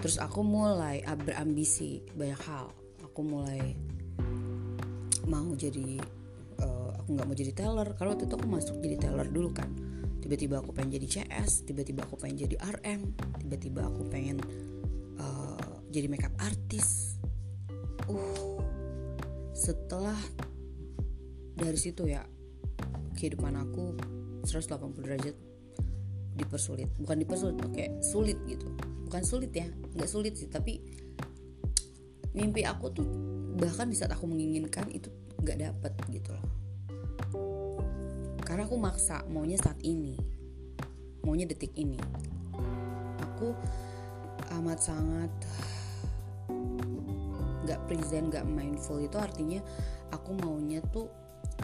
terus 0.01 0.17
aku 0.19 0.41
mulai 0.41 1.05
berambisi 1.05 2.01
banyak 2.17 2.41
hal. 2.45 2.73
Aku 3.05 3.21
mulai 3.21 3.77
mau 5.29 5.53
jadi 5.55 6.01
uh, 6.65 6.91
aku 7.01 7.09
nggak 7.15 7.27
mau 7.29 7.37
jadi 7.37 7.53
teller. 7.53 7.89
Kalau 7.95 8.17
waktu 8.17 8.25
itu 8.27 8.35
aku 8.35 8.49
masuk 8.49 8.77
jadi 8.81 8.97
teller 8.97 9.29
dulu 9.29 9.53
kan. 9.53 9.69
Tiba-tiba 10.21 10.61
aku 10.61 10.77
pengen 10.77 11.01
jadi 11.01 11.07
CS 11.07 11.65
tiba-tiba 11.65 12.05
aku 12.05 12.17
pengen 12.21 12.49
jadi 12.49 12.57
RM 12.61 13.13
tiba-tiba 13.45 13.89
aku 13.89 14.09
pengen 14.09 14.41
uh, 15.21 15.85
jadi 15.93 16.09
makeup 16.09 16.35
artis. 16.41 17.17
Uh 18.09 18.51
setelah 19.61 20.17
dari 21.53 21.77
situ 21.77 22.09
ya 22.09 22.25
kehidupan 23.13 23.53
aku 23.61 23.93
180 24.49 25.05
derajat 25.05 25.37
dipersulit. 26.37 26.89
Bukan 26.99 27.17
dipersulit 27.21 27.57
kayak 27.75 28.03
sulit 28.03 28.39
gitu. 28.47 28.67
Bukan 29.07 29.23
sulit 29.27 29.51
ya 29.55 29.67
nggak 29.71 30.11
sulit 30.11 30.39
sih 30.39 30.47
tapi 30.47 30.79
mimpi 32.31 32.63
aku 32.63 32.95
tuh 32.95 33.09
bahkan 33.59 33.91
di 33.91 33.99
saat 33.99 34.15
aku 34.15 34.31
menginginkan 34.31 34.87
itu 34.95 35.11
nggak 35.43 35.59
dapet 35.59 35.93
gitu 36.15 36.31
loh. 36.31 36.47
Karena 38.43 38.67
aku 38.67 38.77
maksa 38.79 39.23
maunya 39.31 39.59
saat 39.59 39.79
ini. 39.87 40.19
Maunya 41.23 41.47
detik 41.47 41.71
ini. 41.79 41.99
Aku 43.23 43.55
amat 44.59 44.79
sangat 44.83 45.31
nggak 47.71 47.81
present 47.87 48.35
nggak 48.35 48.47
mindful 48.51 48.99
itu 48.99 49.15
artinya 49.15 49.63
aku 50.11 50.35
maunya 50.43 50.83
tuh 50.91 51.07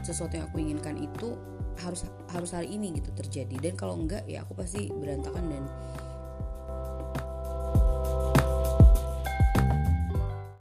sesuatu 0.06 0.38
yang 0.38 0.46
aku 0.46 0.62
inginkan 0.62 0.94
itu 1.00 1.34
harus 1.80 2.08
harus 2.32 2.50
hari 2.52 2.72
ini 2.76 2.96
gitu 2.96 3.10
terjadi. 3.12 3.56
Dan 3.58 3.74
kalau 3.76 3.96
enggak 3.98 4.24
ya 4.28 4.44
aku 4.44 4.56
pasti 4.56 4.88
berantakan 4.88 5.44
dan 5.48 5.64